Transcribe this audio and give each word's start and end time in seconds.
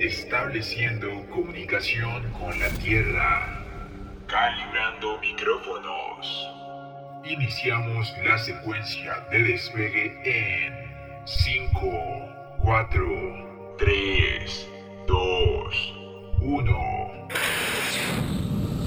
Estableciendo 0.00 1.08
comunicación 1.28 2.22
con 2.38 2.56
la 2.60 2.68
Tierra. 2.78 3.64
Calibrando 4.28 5.18
micrófonos. 5.18 6.48
Iniciamos 7.24 8.14
la 8.24 8.38
secuencia 8.38 9.26
de 9.32 9.42
despegue 9.42 10.20
en 10.24 11.26
5, 11.26 12.58
4, 12.62 13.76
3, 13.76 14.68
2, 15.08 15.94
1. 16.42 17.28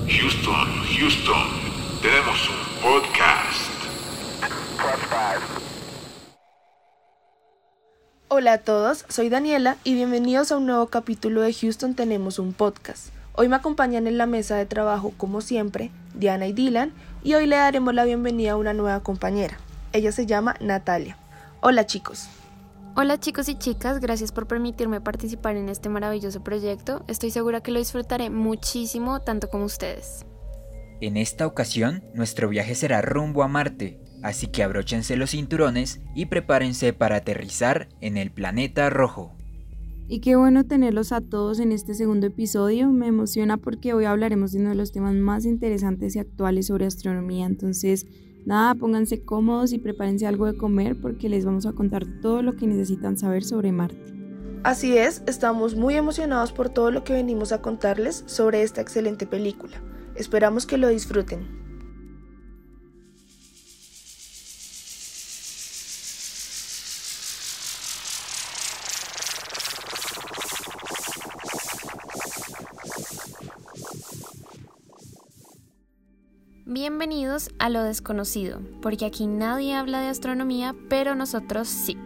Houston, 0.07 0.84
Houston, 0.98 2.02
tenemos 2.02 2.50
un 2.50 2.82
podcast. 2.82 3.82
Hola 8.34 8.54
a 8.54 8.57
todos, 8.59 9.04
soy 9.09 9.27
Daniela 9.27 9.75
y 9.84 9.93
bienvenidos 9.93 10.54
a 10.54 10.57
un 10.57 10.66
nuevo 10.66 10.88
capítulo 10.88 11.41
de 11.41 11.52
Houston 11.52 11.95
Tenemos 11.95 12.40
un 12.40 12.54
podcast. 12.54 13.09
Hoy 13.34 13.49
me 13.49 13.57
acompañan 13.57 14.07
en 14.07 14.17
la 14.17 14.26
mesa 14.26 14.55
de 14.55 14.66
trabajo, 14.66 15.12
como 15.17 15.41
siempre, 15.41 15.91
Diana 16.13 16.48
y 16.48 16.54
Dylan, 16.54 16.94
y 17.23 17.34
hoy 17.34 17.45
le 17.45 17.57
daremos 17.57 17.94
la 17.94 18.05
bienvenida 18.05 18.54
a 18.54 18.55
una 18.55 18.71
nueva 18.71 19.04
compañera. 19.04 19.57
Ella 19.91 20.13
se 20.13 20.27
llama 20.27 20.55
Natalia. 20.62 21.17
Hola 21.59 21.85
chicos. 21.85 22.30
Hola 22.95 23.20
chicos 23.20 23.49
y 23.49 23.55
chicas, 23.55 23.99
gracias 23.99 24.32
por 24.32 24.48
permitirme 24.48 25.02
participar 25.02 25.57
en 25.57 25.68
este 25.68 25.90
maravilloso 25.90 26.41
proyecto. 26.41 27.04
Estoy 27.09 27.32
segura 27.32 27.59
que 27.59 27.71
lo 27.71 27.79
disfrutaré 27.79 28.29
muchísimo, 28.29 29.20
tanto 29.20 29.49
como 29.49 29.66
ustedes. 29.66 30.26
En 31.02 31.18
esta 31.18 31.45
ocasión, 31.45 32.02
nuestro 32.13 32.48
viaje 32.48 32.76
será 32.76 33.02
rumbo 33.02 33.43
a 33.43 33.49
Marte, 33.49 33.99
así 34.23 34.48
que 34.48 34.63
abróchense 34.63 35.16
los 35.16 35.31
cinturones 35.31 36.02
y 36.16 36.25
prepárense 36.27 36.93
para 36.93 37.17
aterrizar 37.17 37.89
en 38.02 38.17
el 38.17 38.31
planeta 38.31 38.89
rojo. 38.89 39.35
Y 40.07 40.20
qué 40.20 40.35
bueno 40.35 40.66
tenerlos 40.66 41.13
a 41.13 41.21
todos 41.21 41.59
en 41.62 41.71
este 41.71 41.93
segundo 41.93 42.27
episodio. 42.27 42.89
Me 42.89 43.07
emociona 43.07 43.55
porque 43.55 43.93
hoy 43.93 44.04
hablaremos 44.04 44.51
de 44.51 44.59
uno 44.59 44.70
de 44.70 44.76
los 44.76 44.91
temas 44.91 45.15
más 45.15 45.46
interesantes 45.46 46.18
y 46.18 46.20
actuales 46.20 46.68
sobre 46.68 46.85
astronomía. 46.85 47.46
Entonces, 47.46 48.05
nada, 48.46 48.76
pónganse 48.76 49.23
cómodos 49.23 49.71
y 49.71 49.77
prepárense 49.77 50.27
algo 50.27 50.48
de 50.48 50.57
comer 50.57 50.99
porque 50.99 51.29
les 51.29 51.46
vamos 51.46 51.65
a 51.65 51.71
contar 51.71 52.05
todo 52.21 52.41
lo 52.41 52.57
que 52.57 52.68
necesitan 52.68 53.18
saber 53.18 53.46
sobre 53.46 53.71
Marte. 53.71 54.13
Así 54.63 54.98
es, 54.98 55.24
estamos 55.27 55.76
muy 55.76 55.96
emocionados 55.96 56.51
por 56.51 56.70
todo 56.70 56.91
lo 56.91 57.05
que 57.05 57.13
venimos 57.13 57.53
a 57.53 57.62
contarles 57.62 58.24
sobre 58.27 58.63
esta 58.63 58.81
excelente 58.81 59.26
película. 59.26 59.81
Esperamos 60.15 60.65
que 60.65 60.77
lo 60.77 60.90
disfruten. 60.90 61.60
Bienvenidos 76.74 77.50
a 77.59 77.68
lo 77.69 77.84
desconocido, 77.84 78.62
porque 78.81 79.06
aquí 79.06 79.28
nadie 79.28 79.74
habla 79.75 80.00
de 80.00 80.08
astronomía, 80.08 80.74
pero 80.88 81.16
nosotros 81.16 81.68
sí. 81.68 81.97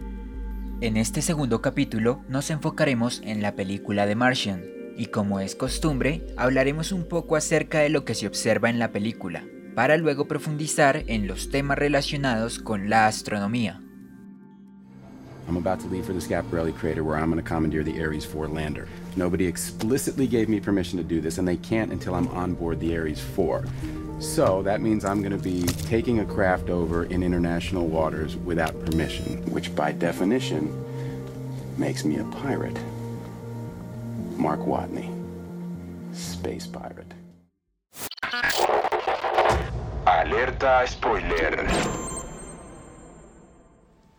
En 0.80 0.96
este 0.96 1.22
segundo 1.22 1.62
capítulo 1.62 2.24
nos 2.28 2.50
enfocaremos 2.50 3.22
en 3.22 3.42
la 3.42 3.54
película 3.54 4.06
de 4.06 4.16
Martian, 4.16 4.64
y 4.96 5.06
como 5.06 5.38
es 5.38 5.54
costumbre, 5.54 6.26
hablaremos 6.36 6.90
un 6.90 7.04
poco 7.04 7.36
acerca 7.36 7.78
de 7.78 7.90
lo 7.90 8.04
que 8.04 8.16
se 8.16 8.26
observa 8.26 8.68
en 8.68 8.80
la 8.80 8.90
película, 8.90 9.44
para 9.76 9.96
luego 9.98 10.26
profundizar 10.26 11.04
en 11.06 11.28
los 11.28 11.48
temas 11.50 11.78
relacionados 11.78 12.58
con 12.58 12.90
la 12.90 13.06
astronomía. 13.06 13.80
I'm 15.46 15.56
about 15.56 15.78
to 15.78 15.88
leave 15.88 16.04
for 16.04 16.12
the 16.12 16.18
Schiaparelli 16.20 16.72
crater 16.72 17.04
where 17.04 17.16
I'm 17.16 17.30
going 17.30 17.40
to 17.40 17.48
commandeer 17.48 17.84
the 17.84 18.02
Ares 18.02 18.26
4 18.26 18.48
lander. 18.48 18.88
Nobody 19.14 19.46
explicitly 19.46 20.26
gave 20.26 20.48
me 20.48 20.58
permission 20.58 20.98
to 20.98 21.04
do 21.04 21.20
this, 21.20 21.38
and 21.38 21.46
they 21.46 21.56
can't 21.56 21.92
until 21.92 22.16
I'm 22.16 22.26
on 22.30 22.54
board 22.54 22.80
the 22.80 22.96
Ares 22.96 23.20
4. 23.20 23.64
So 24.18 24.62
that 24.62 24.80
means 24.80 25.04
I'm 25.04 25.20
going 25.20 25.36
to 25.36 25.42
be 25.42 25.62
taking 25.88 26.20
a 26.20 26.24
craft 26.24 26.70
over 26.70 27.04
in 27.04 27.22
international 27.22 27.86
waters 27.86 28.36
without 28.36 28.78
permission, 28.84 29.42
which 29.52 29.74
by 29.74 29.92
definition 29.92 30.72
makes 31.76 32.04
me 32.04 32.16
a 32.16 32.24
pirate. 32.24 32.78
Mark 34.36 34.60
Watney, 34.60 35.12
Space 36.14 36.66
Pirate. 36.66 37.12
Alerta 40.06 40.88
spoiler. 40.88 42.05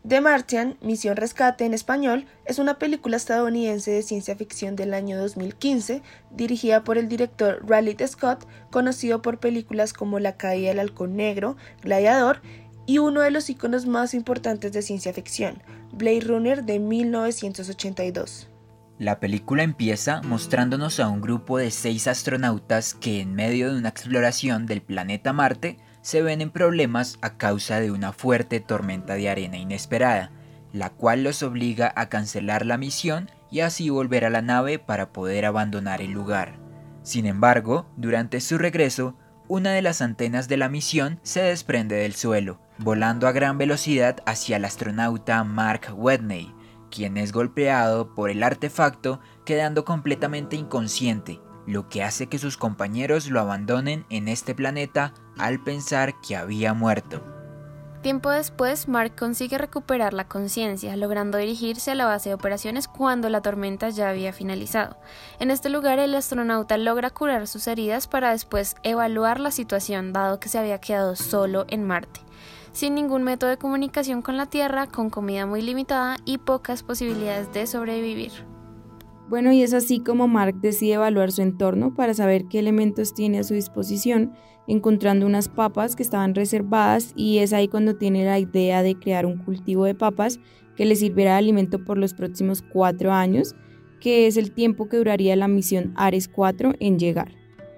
The 0.08 0.22
Martian, 0.22 0.78
Misión 0.82 1.18
Rescate 1.18 1.66
en 1.66 1.74
español, 1.74 2.28
es 2.46 2.60
una 2.60 2.80
película 2.80 3.18
estadounidense 3.18 3.92
de 3.92 4.04
ciencia 4.04 4.38
ficción 4.38 4.78
del 4.78 4.94
año 4.94 5.18
2015, 5.18 6.02
dirigida 6.32 6.86
por 6.86 6.98
el 6.98 7.10
director 7.10 7.62
Raleigh 7.68 8.08
Scott, 8.08 8.48
conocido 8.72 9.22
por 9.22 9.40
películas 9.40 9.92
como 9.92 10.20
La 10.20 10.38
caída 10.38 10.70
del 10.70 10.80
halcón 10.80 11.18
negro, 11.18 11.58
Gladiador 11.82 12.42
y 12.86 13.00
uno 13.00 13.20
de 13.20 13.32
los 13.32 13.50
iconos 13.50 13.86
más 13.86 14.14
importantes 14.14 14.72
de 14.72 14.82
ciencia 14.82 15.12
ficción, 15.12 15.62
Blade 15.92 16.22
Runner 16.22 16.64
de 16.64 16.80
1982. 16.80 18.48
La 19.00 19.20
película 19.20 19.64
empieza 19.64 20.22
mostrándonos 20.22 21.02
a 21.02 21.10
un 21.10 21.20
grupo 21.20 21.58
de 21.58 21.70
seis 21.70 22.08
astronautas 22.08 22.94
que 22.94 23.20
en 23.20 23.36
medio 23.36 23.74
de 23.74 23.78
una 23.78 23.90
exploración 23.90 24.68
del 24.68 24.82
planeta 24.82 25.34
Marte 25.34 25.78
se 26.02 26.22
ven 26.22 26.42
en 26.42 26.52
problemas 26.52 27.18
a 27.22 27.38
causa 27.38 27.80
de 27.80 27.92
una 27.92 28.14
fuerte 28.14 28.60
tormenta 28.60 29.16
de 29.16 29.30
arena 29.30 29.58
inesperada, 29.58 30.32
la 30.74 30.90
cual 30.90 31.24
los 31.24 31.44
obliga 31.44 31.92
a 31.96 32.10
cancelar 32.10 32.66
la 32.66 32.78
misión 32.78 33.30
y 33.52 33.62
así 33.62 33.90
volver 33.90 34.26
a 34.26 34.30
la 34.30 34.42
nave 34.42 34.80
para 34.80 35.12
poder 35.12 35.46
abandonar 35.46 36.02
el 36.02 36.12
lugar. 36.12 36.60
Sin 37.04 37.26
embargo, 37.26 37.88
durante 37.96 38.42
su 38.42 38.58
regreso, 38.58 39.16
una 39.48 39.72
de 39.72 39.82
las 39.82 40.02
antenas 40.02 40.48
de 40.48 40.58
la 40.58 40.68
misión 40.68 41.20
se 41.24 41.42
desprende 41.42 41.96
del 41.96 42.14
suelo, 42.14 42.60
volando 42.80 43.28
a 43.28 43.32
gran 43.32 43.58
velocidad 43.58 44.18
hacia 44.26 44.58
el 44.58 44.66
astronauta 44.66 45.44
Mark 45.44 45.94
Whitney, 45.96 46.54
quien 46.92 47.18
es 47.18 47.32
golpeado 47.32 48.14
por 48.14 48.30
el 48.30 48.44
artefacto 48.44 49.22
quedando 49.46 49.86
completamente 49.86 50.56
inconsciente 50.58 51.40
lo 51.68 51.90
que 51.90 52.02
hace 52.02 52.28
que 52.28 52.40
sus 52.40 52.58
compañeros 52.58 53.30
lo 53.30 53.42
abandonen 53.42 54.06
en 54.10 54.30
este 54.30 54.56
planeta 54.56 55.14
al 55.40 55.60
pensar 55.64 56.20
que 56.22 56.36
había 56.36 56.74
muerto. 56.74 57.22
Tiempo 58.02 58.30
después, 58.30 58.88
Mark 58.88 59.16
consigue 59.18 59.58
recuperar 59.58 60.14
la 60.14 60.28
conciencia, 60.28 60.96
logrando 60.96 61.38
dirigirse 61.40 61.92
a 61.92 61.96
la 61.96 62.06
base 62.06 62.30
de 62.30 62.36
operaciones 62.36 62.88
cuando 62.88 63.30
la 63.30 63.42
tormenta 63.42 63.90
ya 63.90 64.10
había 64.10 64.32
finalizado. 64.34 64.98
En 65.40 65.52
este 65.52 65.70
lugar, 65.70 66.00
el 66.00 66.16
astronauta 66.16 66.78
logra 66.78 67.10
curar 67.10 67.48
sus 67.48 67.68
heridas 67.68 68.08
para 68.08 68.32
después 68.32 68.76
evaluar 68.84 69.40
la 69.40 69.52
situación, 69.52 70.14
dado 70.14 70.40
que 70.40 70.48
se 70.48 70.60
había 70.60 70.80
quedado 70.80 71.16
solo 71.16 71.66
en 71.70 71.84
Marte, 71.86 72.22
sin 72.72 72.96
ningún 72.96 73.24
método 73.24 73.50
de 73.50 73.58
comunicación 73.58 74.22
con 74.22 74.38
la 74.38 74.46
Tierra, 74.46 74.88
con 74.88 75.10
comida 75.10 75.46
muy 75.46 75.62
limitada 75.62 76.18
y 76.24 76.38
pocas 76.38 76.84
posibilidades 76.84 77.52
de 77.52 77.66
sobrevivir. 77.68 78.57
Bueno, 79.30 79.52
y 79.52 79.62
es 79.62 79.74
así 79.74 80.00
como 80.00 80.30
Mark 80.30 80.62
decide 80.62 80.94
evaluar 80.94 81.34
su 81.34 81.42
entorno 81.42 81.94
para 81.94 82.14
saber 82.14 82.46
qué 82.46 82.60
elementos 82.60 83.14
tiene 83.14 83.40
a 83.40 83.44
su 83.44 83.56
disposición, 83.56 84.32
encontrando 84.68 85.26
unas 85.26 85.50
papas 85.50 85.98
que 85.98 86.04
estaban 86.04 86.34
reservadas 86.34 87.12
y 87.14 87.40
es 87.40 87.52
ahí 87.52 87.68
cuando 87.68 87.98
tiene 87.98 88.24
la 88.24 88.40
idea 88.40 88.84
de 88.84 88.96
crear 88.96 89.26
un 89.26 89.38
cultivo 89.38 89.84
de 89.84 89.96
papas 89.96 90.40
que 90.78 90.86
le 90.86 90.96
sirviera 90.96 91.32
de 91.32 91.40
alimento 91.40 91.84
por 91.84 91.98
los 91.98 92.14
próximos 92.14 92.62
cuatro 92.62 93.12
años, 93.12 93.54
que 94.00 94.28
es 94.28 94.38
el 94.38 94.54
tiempo 94.54 94.88
que 94.88 94.98
duraría 94.98 95.36
la 95.36 95.50
misión 95.50 95.94
Ares 95.98 96.30
4 96.30 96.76
en 96.80 96.98
llegar. 96.98 97.34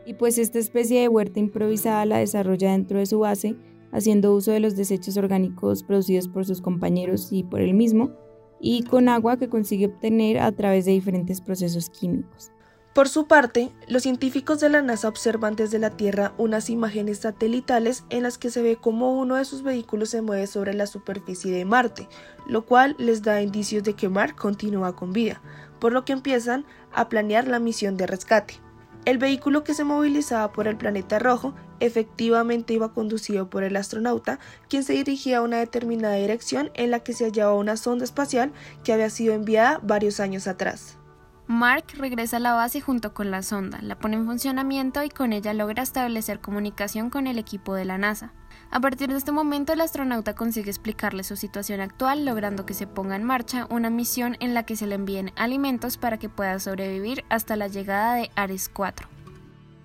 Y 0.06 0.14
pues 0.14 0.38
esta 0.38 0.60
especie 0.60 1.02
de 1.02 1.08
huerta 1.08 1.40
improvisada 1.40 2.06
la 2.06 2.18
desarrolla 2.20 2.74
dentro 2.74 3.00
de 3.00 3.08
su 3.08 3.20
base, 3.20 3.56
haciendo 3.92 4.36
uso 4.36 4.52
de 4.52 4.60
los 4.60 4.76
desechos 4.76 5.18
orgánicos 5.18 5.82
producidos 5.84 6.28
por 6.28 6.46
sus 6.46 6.62
compañeros 6.62 7.30
y 7.32 7.44
por 7.44 7.62
él 7.62 7.74
mismo, 7.74 8.12
y 8.60 8.84
con 8.84 9.10
agua 9.10 9.38
que 9.38 9.50
consigue 9.50 9.88
obtener 9.88 10.40
a 10.40 10.52
través 10.52 10.86
de 10.86 10.92
diferentes 10.92 11.42
procesos 11.42 11.90
químicos. 11.90 12.52
Por 12.94 13.08
su 13.08 13.28
parte, 13.28 13.72
los 13.88 14.04
científicos 14.04 14.60
de 14.60 14.68
la 14.68 14.82
NASA 14.82 15.08
observan 15.08 15.56
desde 15.56 15.80
la 15.80 15.92
Tierra 15.92 16.34
unas 16.38 16.70
imágenes 16.70 17.20
satelitales 17.20 18.04
en 18.10 18.24
las 18.24 18.38
que 18.38 18.50
se 18.50 18.62
ve 18.62 18.78
cómo 18.78 19.18
uno 19.18 19.36
de 19.36 19.46
sus 19.46 19.62
vehículos 19.62 20.10
se 20.10 20.22
mueve 20.22 20.48
sobre 20.48 20.74
la 20.74 20.88
superficie 20.88 21.52
de 21.52 21.66
Marte, 21.66 22.10
lo 22.48 22.66
cual 22.66 22.96
les 22.98 23.22
da 23.22 23.42
indicios 23.42 23.84
de 23.84 23.94
que 23.94 24.10
Mark 24.10 24.36
continúa 24.36 24.96
con 24.96 25.14
vida, 25.14 25.40
por 25.80 25.94
lo 25.94 26.04
que 26.04 26.14
empiezan 26.14 26.66
a 26.92 27.10
planear 27.10 27.48
la 27.48 27.60
misión 27.60 27.96
de 27.96 28.08
rescate. 28.08 28.56
El 29.06 29.18
vehículo 29.18 29.64
que 29.64 29.76
se 29.76 29.84
movilizaba 29.84 30.52
por 30.52 30.68
el 30.68 30.76
planeta 30.76 31.20
rojo 31.20 31.54
efectivamente 31.80 32.74
iba 32.74 32.94
conducido 32.94 33.50
por 33.50 33.64
el 33.64 33.76
astronauta, 33.76 34.40
quien 34.68 34.84
se 34.84 34.94
dirigía 34.94 35.38
a 35.38 35.42
una 35.42 35.58
determinada 35.58 36.16
dirección 36.16 36.72
en 36.74 36.92
la 36.92 37.00
que 37.00 37.14
se 37.14 37.26
hallaba 37.26 37.54
una 37.54 37.78
sonda 37.78 38.06
espacial 38.06 38.52
que 38.84 38.94
había 38.94 39.10
sido 39.10 39.34
enviada 39.34 39.80
varios 39.84 40.20
años 40.20 40.48
atrás. 40.48 41.00
Mark 41.48 41.86
regresa 41.98 42.38
a 42.38 42.40
la 42.40 42.54
base 42.54 42.80
junto 42.80 43.16
con 43.16 43.32
la 43.32 43.42
sonda, 43.42 43.80
la 43.82 43.98
pone 43.98 44.18
en 44.18 44.28
funcionamiento 44.28 45.02
y 45.02 45.10
con 45.10 45.34
ella 45.34 45.52
logra 45.54 45.82
establecer 45.82 46.42
comunicación 46.42 47.10
con 47.10 47.26
el 47.26 47.40
equipo 47.40 47.74
de 47.74 47.86
la 47.86 47.98
NASA. 47.98 48.34
A 48.70 48.80
partir 48.80 49.10
de 49.10 49.18
este 49.18 49.32
momento, 49.32 49.74
el 49.74 49.82
astronauta 49.82 50.36
consigue 50.36 50.70
explicarle 50.70 51.24
su 51.24 51.36
situación 51.36 51.82
actual, 51.82 52.24
logrando 52.24 52.68
que 52.68 52.76
se 52.76 52.86
ponga 52.86 53.16
en 53.16 53.24
marcha 53.24 53.66
una 53.72 53.90
misión 53.90 54.38
en 54.42 54.54
la 54.54 54.64
que 54.64 54.76
se 54.76 54.86
le 54.86 54.94
envíen 54.94 55.32
alimentos 55.38 55.98
para 55.98 56.20
que 56.20 56.30
pueda 56.30 56.60
sobrevivir 56.60 57.26
hasta 57.30 57.56
la 57.56 57.68
llegada 57.68 58.14
de 58.14 58.30
Ares 58.36 58.70
4. 58.70 59.10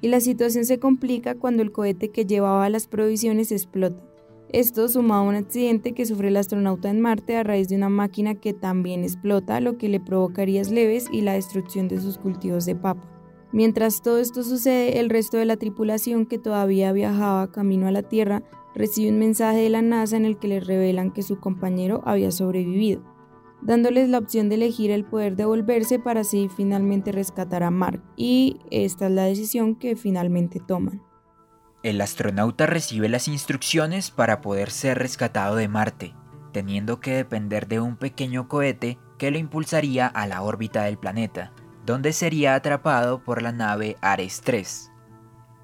Y 0.05 0.09
la 0.09 0.21
situación 0.21 0.67
se 0.67 0.79
complica 0.79 1.35
cuando 1.35 1.63
el 1.63 1.73
cohete 1.73 2.11
que 2.11 2.27
llevaba 2.27 2.69
las 2.69 2.87
provisiones 2.87 3.51
explota. 3.51 4.05
Esto 4.51 4.87
sumado 4.87 5.23
a 5.23 5.27
un 5.27 5.35
accidente 5.35 5.93
que 5.93 6.05
sufre 6.05 6.29
el 6.29 6.37
astronauta 6.37 6.91
en 6.91 7.01
Marte 7.01 7.39
a 7.39 7.43
raíz 7.43 7.71
de 7.71 7.77
una 7.77 7.89
máquina 7.89 8.35
que 8.35 8.53
también 8.53 9.03
explota, 9.03 9.63
lo 9.63 9.79
que 9.79 9.89
le 9.89 10.01
provoca 10.01 10.43
heridas 10.43 10.71
leves 10.71 11.09
y 11.11 11.23
la 11.23 11.33
destrucción 11.33 11.89
de 11.89 12.03
sus 12.03 12.19
cultivos 12.19 12.67
de 12.67 12.75
papa. 12.75 13.03
Mientras 13.51 14.03
todo 14.03 14.19
esto 14.19 14.43
sucede, 14.43 15.01
el 15.01 15.09
resto 15.09 15.39
de 15.39 15.47
la 15.47 15.57
tripulación 15.57 16.27
que 16.27 16.39
todavía 16.39 16.93
viajaba 16.93 17.51
camino 17.51 17.87
a 17.87 17.91
la 17.91 18.03
Tierra 18.03 18.43
recibe 18.75 19.11
un 19.11 19.19
mensaje 19.19 19.63
de 19.63 19.71
la 19.71 19.81
NASA 19.81 20.19
en 20.19 20.27
el 20.27 20.37
que 20.37 20.49
les 20.49 20.67
revelan 20.67 21.13
que 21.13 21.23
su 21.23 21.41
compañero 21.41 22.03
había 22.05 22.31
sobrevivido, 22.31 23.03
dándoles 23.65 24.09
la 24.09 24.19
opción 24.19 24.49
de 24.49 24.55
elegir 24.55 24.91
el 24.91 25.05
poder 25.05 25.37
devolverse 25.37 25.99
para 25.99 26.21
así 26.21 26.49
finalmente 26.55 27.11
rescatar 27.11 27.63
a 27.63 27.71
Mark. 27.71 28.03
Y 28.17 28.61
esta 28.71 29.07
es 29.07 29.13
la 29.13 29.25
decisión 29.25 29.75
que 29.75 29.97
finalmente 29.97 30.61
toman. 30.61 31.03
El 31.83 32.01
astronauta 32.01 32.67
recibe 32.67 33.09
las 33.09 33.29
instrucciones 33.29 34.11
para 34.11 34.41
poder 34.41 34.71
ser 34.71 34.99
rescatado 34.99 35.57
de 35.57 35.69
Marte, 35.69 36.15
teniendo 36.53 37.01
que 37.01 37.13
depender 37.13 37.69
de 37.69 37.81
un 37.81 37.97
pequeño 37.97 38.49
cohete 38.49 38.99
que 39.19 39.31
lo 39.31 39.39
impulsaría 39.39 40.07
a 40.07 40.27
la 40.27 40.43
órbita 40.43 40.85
del 40.85 40.97
planeta, 40.97 41.53
donde 41.85 42.13
sería 42.13 42.55
atrapado 42.55 43.23
por 43.23 43.43
la 43.43 43.53
nave 43.53 43.97
Ares 44.01 44.41
3. 44.43 44.93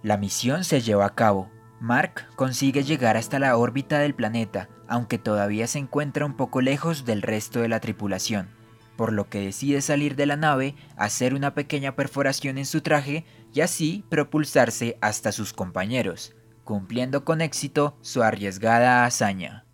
La 0.02 0.16
misión 0.16 0.64
se 0.64 0.80
lleva 0.80 1.06
a 1.06 1.14
cabo. 1.14 1.50
Mark 1.80 2.26
consigue 2.36 2.84
llegar 2.84 3.16
hasta 3.16 3.38
la 3.38 3.56
órbita 3.56 3.98
del 3.98 4.14
planeta, 4.14 4.68
aunque 4.86 5.16
todavía 5.16 5.66
se 5.66 5.78
encuentra 5.78 6.26
un 6.26 6.36
poco 6.36 6.60
lejos 6.60 7.06
del 7.06 7.22
resto 7.22 7.60
de 7.60 7.68
la 7.68 7.80
tripulación, 7.80 8.50
por 8.96 9.14
lo 9.14 9.30
que 9.30 9.40
decide 9.40 9.80
salir 9.80 10.14
de 10.14 10.26
la 10.26 10.36
nave, 10.36 10.74
hacer 10.98 11.32
una 11.32 11.54
pequeña 11.54 11.96
perforación 11.96 12.58
en 12.58 12.66
su 12.66 12.82
traje 12.82 13.24
y 13.54 13.62
así 13.62 14.04
propulsarse 14.10 14.98
hasta 15.00 15.32
sus 15.32 15.54
compañeros, 15.54 16.34
cumpliendo 16.64 17.24
con 17.24 17.40
éxito 17.40 17.96
su 18.02 18.22
arriesgada 18.22 19.06
hazaña. 19.06 19.64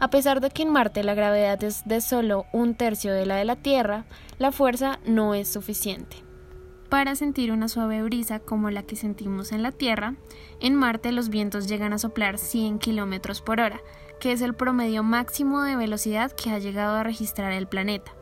A 0.00 0.08
pesar 0.08 0.40
de 0.40 0.48
que 0.48 0.62
en 0.62 0.70
Marte 0.70 1.04
la 1.04 1.12
gravedad 1.12 1.62
es 1.62 1.82
de 1.84 2.00
solo 2.00 2.46
un 2.54 2.74
tercio 2.74 3.12
de 3.12 3.26
la 3.26 3.36
de 3.36 3.44
la 3.44 3.56
Tierra, 3.56 4.06
la 4.38 4.50
fuerza 4.50 4.98
no 5.04 5.34
es 5.34 5.48
suficiente. 5.52 6.31
Para 6.92 7.14
sentir 7.14 7.52
una 7.52 7.68
suave 7.68 8.02
brisa 8.02 8.38
como 8.38 8.68
la 8.68 8.82
que 8.82 8.96
sentimos 8.96 9.52
en 9.52 9.62
la 9.62 9.72
Tierra, 9.72 10.14
en 10.60 10.74
Marte 10.74 11.10
los 11.10 11.30
vientos 11.30 11.66
llegan 11.66 11.94
a 11.94 11.98
soplar 11.98 12.36
100 12.36 12.78
km 12.80 13.42
por 13.42 13.60
hora, 13.60 13.80
que 14.20 14.30
es 14.30 14.42
el 14.42 14.52
promedio 14.52 15.02
máximo 15.02 15.62
de 15.62 15.74
velocidad 15.74 16.32
que 16.32 16.50
ha 16.50 16.58
llegado 16.58 16.96
a 16.96 17.02
registrar 17.02 17.52
el 17.52 17.66
planeta. 17.66 18.12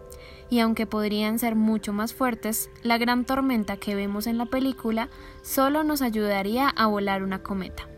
Y 0.50 0.61
aunque 0.61 0.87
podrían 0.87 1.40
ser 1.40 1.56
mucho 1.56 1.93
más 1.93 2.14
fuertes, 2.14 2.70
la 2.84 2.96
gran 2.96 3.25
tormenta 3.25 3.76
que 3.76 3.96
vemos 3.96 4.28
en 4.28 4.38
la 4.38 4.46
película 4.46 5.08
solo 5.43 5.82
nos 5.82 6.00
ayudaría 6.00 6.69
a 6.69 6.87
volar 6.87 7.25
una 7.25 7.43
cometa. 7.43 7.88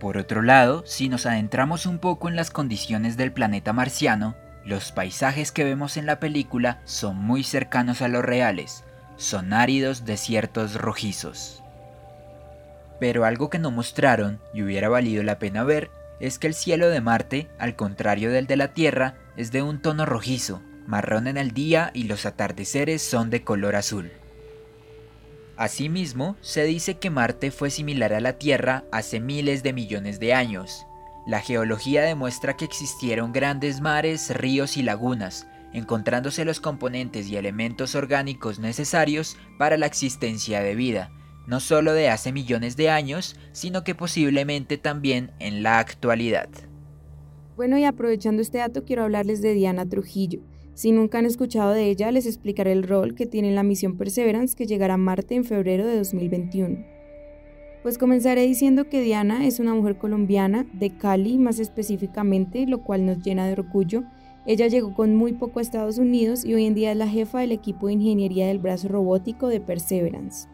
Por 0.00 0.16
otro 0.16 0.40
lado, 0.40 0.82
si 0.86 1.10
nos 1.10 1.26
adentramos 1.26 1.84
un 1.84 1.98
poco 1.98 2.30
en 2.30 2.36
las 2.36 2.50
condiciones 2.50 3.18
del 3.18 3.34
planeta 3.34 3.74
marciano, 3.74 4.34
los 4.64 4.92
paisajes 4.92 5.52
que 5.52 5.64
vemos 5.64 5.98
en 5.98 6.06
la 6.06 6.20
película 6.20 6.80
son 6.86 7.16
muy 7.16 7.44
cercanos 7.44 8.00
a 8.00 8.08
los 8.08 8.24
reales, 8.24 8.85
son 9.16 9.52
áridos 9.52 10.04
desiertos 10.04 10.74
rojizos. 10.74 11.62
Pero 12.98 13.24
algo 13.24 13.50
que 13.50 13.58
no 13.58 13.70
mostraron 13.70 14.40
y 14.54 14.62
hubiera 14.62 14.88
valido 14.88 15.22
la 15.22 15.38
pena 15.38 15.64
ver 15.64 15.90
es 16.20 16.38
que 16.38 16.46
el 16.46 16.54
cielo 16.54 16.88
de 16.88 17.00
Marte, 17.00 17.48
al 17.58 17.76
contrario 17.76 18.30
del 18.30 18.46
de 18.46 18.56
la 18.56 18.68
Tierra, 18.68 19.14
es 19.36 19.52
de 19.52 19.62
un 19.62 19.82
tono 19.82 20.06
rojizo, 20.06 20.62
marrón 20.86 21.26
en 21.26 21.36
el 21.36 21.50
día 21.50 21.90
y 21.92 22.04
los 22.04 22.24
atardeceres 22.24 23.02
son 23.02 23.28
de 23.28 23.42
color 23.42 23.76
azul. 23.76 24.10
Asimismo, 25.56 26.36
se 26.40 26.64
dice 26.64 26.98
que 26.98 27.10
Marte 27.10 27.50
fue 27.50 27.70
similar 27.70 28.12
a 28.12 28.20
la 28.20 28.34
Tierra 28.34 28.84
hace 28.92 29.20
miles 29.20 29.62
de 29.62 29.72
millones 29.72 30.20
de 30.20 30.34
años. 30.34 30.86
La 31.26 31.40
geología 31.40 32.02
demuestra 32.02 32.56
que 32.56 32.66
existieron 32.66 33.32
grandes 33.32 33.80
mares, 33.80 34.34
ríos 34.36 34.76
y 34.76 34.82
lagunas, 34.82 35.46
encontrándose 35.72 36.44
los 36.44 36.60
componentes 36.60 37.28
y 37.28 37.36
elementos 37.36 37.94
orgánicos 37.94 38.58
necesarios 38.58 39.36
para 39.58 39.76
la 39.76 39.86
existencia 39.86 40.60
de 40.60 40.74
vida, 40.74 41.10
no 41.46 41.60
solo 41.60 41.92
de 41.92 42.08
hace 42.08 42.32
millones 42.32 42.76
de 42.76 42.90
años, 42.90 43.36
sino 43.52 43.84
que 43.84 43.94
posiblemente 43.94 44.78
también 44.78 45.32
en 45.38 45.62
la 45.62 45.78
actualidad. 45.78 46.48
Bueno, 47.56 47.78
y 47.78 47.84
aprovechando 47.84 48.42
este 48.42 48.58
dato, 48.58 48.84
quiero 48.84 49.04
hablarles 49.04 49.40
de 49.40 49.54
Diana 49.54 49.88
Trujillo. 49.88 50.40
Si 50.74 50.92
nunca 50.92 51.18
han 51.18 51.24
escuchado 51.24 51.72
de 51.72 51.88
ella, 51.88 52.10
les 52.10 52.26
explicaré 52.26 52.72
el 52.72 52.82
rol 52.82 53.14
que 53.14 53.24
tiene 53.24 53.48
en 53.48 53.54
la 53.54 53.62
misión 53.62 53.96
Perseverance 53.96 54.54
que 54.54 54.66
llegará 54.66 54.94
a 54.94 54.98
Marte 54.98 55.34
en 55.34 55.44
febrero 55.44 55.86
de 55.86 55.96
2021. 55.96 56.84
Pues 57.82 57.96
comenzaré 57.96 58.42
diciendo 58.42 58.90
que 58.90 59.00
Diana 59.00 59.46
es 59.46 59.58
una 59.58 59.72
mujer 59.72 59.96
colombiana, 59.96 60.66
de 60.74 60.98
Cali 60.98 61.38
más 61.38 61.60
específicamente, 61.60 62.66
lo 62.66 62.82
cual 62.82 63.06
nos 63.06 63.22
llena 63.22 63.46
de 63.46 63.52
orgullo. 63.52 64.02
Ella 64.46 64.68
llegó 64.68 64.94
con 64.94 65.16
muy 65.16 65.32
poco 65.32 65.58
a 65.58 65.62
Estados 65.62 65.98
Unidos 65.98 66.44
y 66.44 66.54
hoy 66.54 66.66
en 66.66 66.74
día 66.74 66.92
es 66.92 66.96
la 66.96 67.08
jefa 67.08 67.40
del 67.40 67.50
equipo 67.50 67.88
de 67.88 67.94
ingeniería 67.94 68.46
del 68.46 68.60
brazo 68.60 68.86
robótico 68.86 69.48
de 69.48 69.60
Perseverance. 69.60 70.48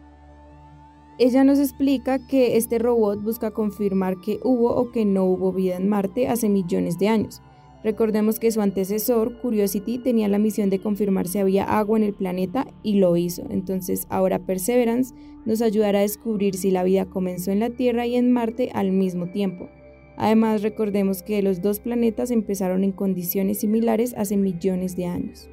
Ella 1.19 1.43
nos 1.43 1.59
explica 1.59 2.17
que 2.17 2.57
este 2.57 2.79
robot 2.79 3.21
busca 3.21 3.51
confirmar 3.51 4.19
que 4.19 4.39
hubo 4.43 4.75
o 4.75 4.91
que 4.91 5.05
no 5.05 5.25
hubo 5.25 5.53
vida 5.53 5.75
en 5.75 5.87
Marte 5.87 6.27
hace 6.27 6.49
millones 6.49 6.97
de 6.97 7.07
años. 7.07 7.43
Recordemos 7.83 8.39
que 8.39 8.49
su 8.49 8.61
antecesor, 8.61 9.39
Curiosity, 9.41 9.99
tenía 9.99 10.27
la 10.27 10.39
misión 10.39 10.71
de 10.71 10.79
confirmar 10.79 11.27
si 11.27 11.37
había 11.37 11.65
agua 11.65 11.97
en 11.97 12.03
el 12.03 12.13
planeta 12.15 12.65
y 12.81 12.95
lo 12.95 13.15
hizo. 13.15 13.43
Entonces 13.51 14.07
ahora 14.09 14.39
Perseverance 14.39 15.13
nos 15.45 15.61
ayudará 15.61 15.99
a 15.99 16.03
descubrir 16.03 16.55
si 16.55 16.71
la 16.71 16.83
vida 16.83 17.05
comenzó 17.05 17.51
en 17.51 17.59
la 17.59 17.69
Tierra 17.69 18.07
y 18.07 18.15
en 18.15 18.31
Marte 18.31 18.71
al 18.73 18.91
mismo 18.91 19.27
tiempo. 19.27 19.69
Además 20.15 20.61
recordemos 20.61 21.23
que 21.23 21.41
los 21.41 21.61
dos 21.61 21.79
planetas 21.79 22.31
empezaron 22.31 22.83
en 22.83 22.91
condiciones 22.91 23.59
similares 23.59 24.13
hace 24.17 24.37
millones 24.37 24.95
de 24.95 25.05
años. 25.05 25.49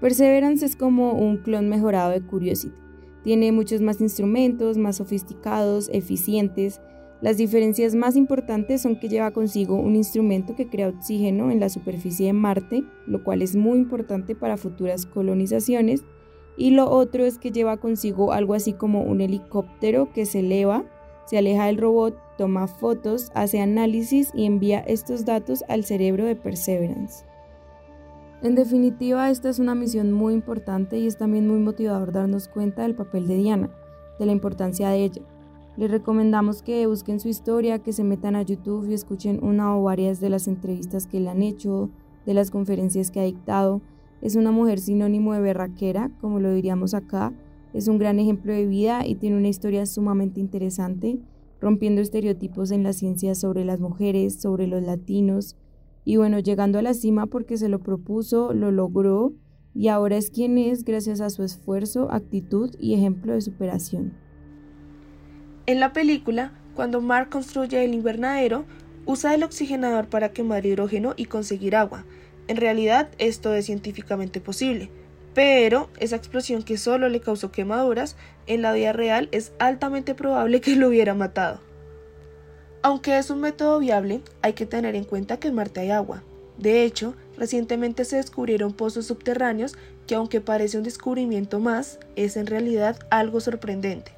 Perseverance 0.00 0.66
es 0.66 0.76
como 0.76 1.12
un 1.12 1.38
clon 1.38 1.68
mejorado 1.68 2.10
de 2.10 2.20
Curiosity. 2.20 2.74
Tiene 3.22 3.52
muchos 3.52 3.80
más 3.80 4.00
instrumentos, 4.00 4.76
más 4.76 4.96
sofisticados, 4.96 5.88
eficientes. 5.92 6.80
Las 7.20 7.36
diferencias 7.36 7.94
más 7.94 8.16
importantes 8.16 8.82
son 8.82 8.98
que 8.98 9.08
lleva 9.08 9.30
consigo 9.30 9.76
un 9.76 9.94
instrumento 9.94 10.56
que 10.56 10.68
crea 10.68 10.88
oxígeno 10.88 11.52
en 11.52 11.60
la 11.60 11.68
superficie 11.68 12.26
de 12.26 12.32
Marte, 12.32 12.82
lo 13.06 13.22
cual 13.22 13.42
es 13.42 13.54
muy 13.54 13.78
importante 13.78 14.34
para 14.34 14.56
futuras 14.56 15.06
colonizaciones, 15.06 16.04
y 16.56 16.72
lo 16.72 16.90
otro 16.90 17.24
es 17.24 17.38
que 17.38 17.52
lleva 17.52 17.76
consigo 17.76 18.32
algo 18.32 18.54
así 18.54 18.72
como 18.72 19.02
un 19.02 19.20
helicóptero 19.20 20.12
que 20.12 20.26
se 20.26 20.40
eleva, 20.40 20.84
se 21.26 21.38
aleja 21.38 21.66
del 21.66 21.78
robot, 21.78 22.18
toma 22.36 22.66
fotos, 22.66 23.30
hace 23.34 23.60
análisis 23.60 24.30
y 24.34 24.46
envía 24.46 24.80
estos 24.80 25.24
datos 25.24 25.64
al 25.68 25.84
cerebro 25.84 26.24
de 26.24 26.36
Perseverance. 26.36 27.24
En 28.42 28.56
definitiva, 28.56 29.30
esta 29.30 29.48
es 29.48 29.60
una 29.60 29.76
misión 29.76 30.12
muy 30.12 30.34
importante 30.34 30.98
y 30.98 31.06
es 31.06 31.16
también 31.16 31.46
muy 31.46 31.60
motivador 31.60 32.10
darnos 32.10 32.48
cuenta 32.48 32.82
del 32.82 32.96
papel 32.96 33.28
de 33.28 33.36
Diana, 33.36 33.70
de 34.18 34.26
la 34.26 34.32
importancia 34.32 34.88
de 34.90 35.04
ella. 35.04 35.22
Les 35.76 35.90
recomendamos 35.90 36.62
que 36.62 36.86
busquen 36.86 37.20
su 37.20 37.28
historia, 37.28 37.78
que 37.78 37.92
se 37.92 38.04
metan 38.04 38.36
a 38.36 38.42
YouTube 38.42 38.88
y 38.90 38.94
escuchen 38.94 39.38
una 39.42 39.76
o 39.76 39.82
varias 39.84 40.20
de 40.20 40.28
las 40.28 40.48
entrevistas 40.48 41.06
que 41.06 41.20
le 41.20 41.30
han 41.30 41.40
hecho, 41.40 41.88
de 42.26 42.34
las 42.34 42.50
conferencias 42.50 43.10
que 43.10 43.20
ha 43.20 43.24
dictado. 43.24 43.80
Es 44.20 44.36
una 44.36 44.50
mujer 44.50 44.80
sinónimo 44.80 45.34
de 45.34 45.40
berraquera, 45.40 46.10
como 46.20 46.40
lo 46.40 46.52
diríamos 46.52 46.94
acá. 46.94 47.32
Es 47.72 47.88
un 47.88 47.98
gran 47.98 48.18
ejemplo 48.18 48.52
de 48.52 48.66
vida 48.66 49.06
y 49.06 49.14
tiene 49.14 49.36
una 49.36 49.48
historia 49.48 49.86
sumamente 49.86 50.40
interesante, 50.40 51.18
rompiendo 51.62 52.02
estereotipos 52.02 52.72
en 52.72 52.82
la 52.82 52.92
ciencia 52.92 53.36
sobre 53.36 53.64
las 53.64 53.78
mujeres, 53.78 54.40
sobre 54.42 54.66
los 54.66 54.82
latinos. 54.82 55.56
Y 56.04 56.16
bueno, 56.16 56.40
llegando 56.40 56.80
a 56.80 56.82
la 56.82 56.92
cima 56.92 57.26
porque 57.26 57.56
se 57.56 57.68
lo 57.68 57.78
propuso, 57.78 58.52
lo 58.52 58.72
logró 58.72 59.32
y 59.72 59.86
ahora 59.86 60.16
es 60.16 60.30
quien 60.30 60.58
es 60.58 60.84
gracias 60.84 61.20
a 61.20 61.30
su 61.30 61.44
esfuerzo, 61.44 62.10
actitud 62.10 62.74
y 62.80 62.94
ejemplo 62.94 63.32
de 63.32 63.40
superación. 63.40 64.12
En 65.66 65.78
la 65.78 65.92
película, 65.92 66.52
cuando 66.74 67.00
Mark 67.00 67.30
construye 67.30 67.84
el 67.84 67.94
invernadero, 67.94 68.64
usa 69.06 69.32
el 69.32 69.44
oxigenador 69.44 70.08
para 70.08 70.32
quemar 70.32 70.66
hidrógeno 70.66 71.14
y 71.16 71.26
conseguir 71.26 71.76
agua. 71.76 72.04
En 72.48 72.56
realidad, 72.56 73.08
esto 73.18 73.54
es 73.54 73.66
científicamente 73.66 74.40
posible, 74.40 74.90
pero 75.34 75.88
esa 75.98 76.16
explosión 76.16 76.62
que 76.62 76.78
solo 76.78 77.08
le 77.08 77.20
causó 77.20 77.50
quemaduras, 77.50 78.16
en 78.46 78.62
la 78.62 78.72
vida 78.72 78.92
real 78.92 79.28
es 79.32 79.52
altamente 79.58 80.14
probable 80.14 80.60
que 80.60 80.76
lo 80.76 80.88
hubiera 80.88 81.14
matado. 81.14 81.60
Aunque 82.82 83.16
es 83.16 83.30
un 83.30 83.40
método 83.40 83.78
viable, 83.78 84.22
hay 84.42 84.54
que 84.54 84.66
tener 84.66 84.96
en 84.96 85.04
cuenta 85.04 85.38
que 85.38 85.48
en 85.48 85.54
Marte 85.54 85.80
hay 85.80 85.90
agua. 85.90 86.22
De 86.58 86.84
hecho, 86.84 87.14
recientemente 87.36 88.04
se 88.04 88.16
descubrieron 88.16 88.72
pozos 88.72 89.06
subterráneos 89.06 89.76
que 90.06 90.16
aunque 90.16 90.40
parece 90.40 90.78
un 90.78 90.82
descubrimiento 90.82 91.60
más, 91.60 91.98
es 92.16 92.36
en 92.36 92.46
realidad 92.46 92.98
algo 93.10 93.40
sorprendente 93.40 94.12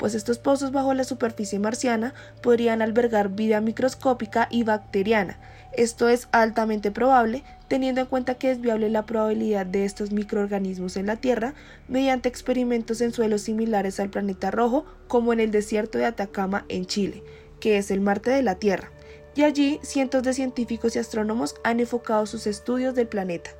pues 0.00 0.14
estos 0.14 0.38
pozos 0.38 0.72
bajo 0.72 0.94
la 0.94 1.04
superficie 1.04 1.58
marciana 1.58 2.14
podrían 2.40 2.80
albergar 2.80 3.28
vida 3.28 3.60
microscópica 3.60 4.48
y 4.50 4.64
bacteriana. 4.64 5.38
Esto 5.74 6.08
es 6.08 6.26
altamente 6.32 6.90
probable, 6.90 7.44
teniendo 7.68 8.00
en 8.00 8.06
cuenta 8.06 8.36
que 8.36 8.50
es 8.50 8.62
viable 8.62 8.88
la 8.88 9.04
probabilidad 9.04 9.66
de 9.66 9.84
estos 9.84 10.10
microorganismos 10.10 10.96
en 10.96 11.04
la 11.04 11.16
Tierra 11.16 11.52
mediante 11.86 12.30
experimentos 12.30 13.02
en 13.02 13.12
suelos 13.12 13.42
similares 13.42 14.00
al 14.00 14.08
planeta 14.08 14.50
rojo, 14.50 14.86
como 15.06 15.34
en 15.34 15.40
el 15.40 15.50
desierto 15.50 15.98
de 15.98 16.06
Atacama 16.06 16.64
en 16.70 16.86
Chile, 16.86 17.22
que 17.60 17.76
es 17.76 17.90
el 17.90 18.00
Marte 18.00 18.30
de 18.30 18.42
la 18.42 18.54
Tierra. 18.54 18.90
Y 19.36 19.42
allí 19.42 19.80
cientos 19.82 20.22
de 20.22 20.32
científicos 20.32 20.96
y 20.96 20.98
astrónomos 20.98 21.56
han 21.62 21.78
enfocado 21.78 22.24
sus 22.24 22.46
estudios 22.46 22.94
del 22.94 23.06
planeta. 23.06 23.50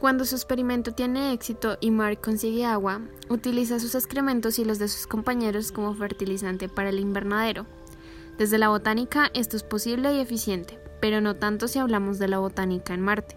Cuando 0.00 0.24
su 0.24 0.36
experimento 0.36 0.92
tiene 0.92 1.32
éxito 1.32 1.76
y 1.80 1.90
Mark 1.90 2.20
consigue 2.20 2.64
agua, 2.64 3.00
utiliza 3.28 3.80
sus 3.80 3.96
excrementos 3.96 4.60
y 4.60 4.64
los 4.64 4.78
de 4.78 4.86
sus 4.86 5.08
compañeros 5.08 5.72
como 5.72 5.92
fertilizante 5.92 6.68
para 6.68 6.90
el 6.90 7.00
invernadero. 7.00 7.66
Desde 8.38 8.58
la 8.58 8.68
botánica 8.68 9.28
esto 9.34 9.56
es 9.56 9.64
posible 9.64 10.14
y 10.14 10.20
eficiente, 10.20 10.78
pero 11.00 11.20
no 11.20 11.34
tanto 11.34 11.66
si 11.66 11.80
hablamos 11.80 12.20
de 12.20 12.28
la 12.28 12.38
botánica 12.38 12.94
en 12.94 13.00
Marte. 13.00 13.36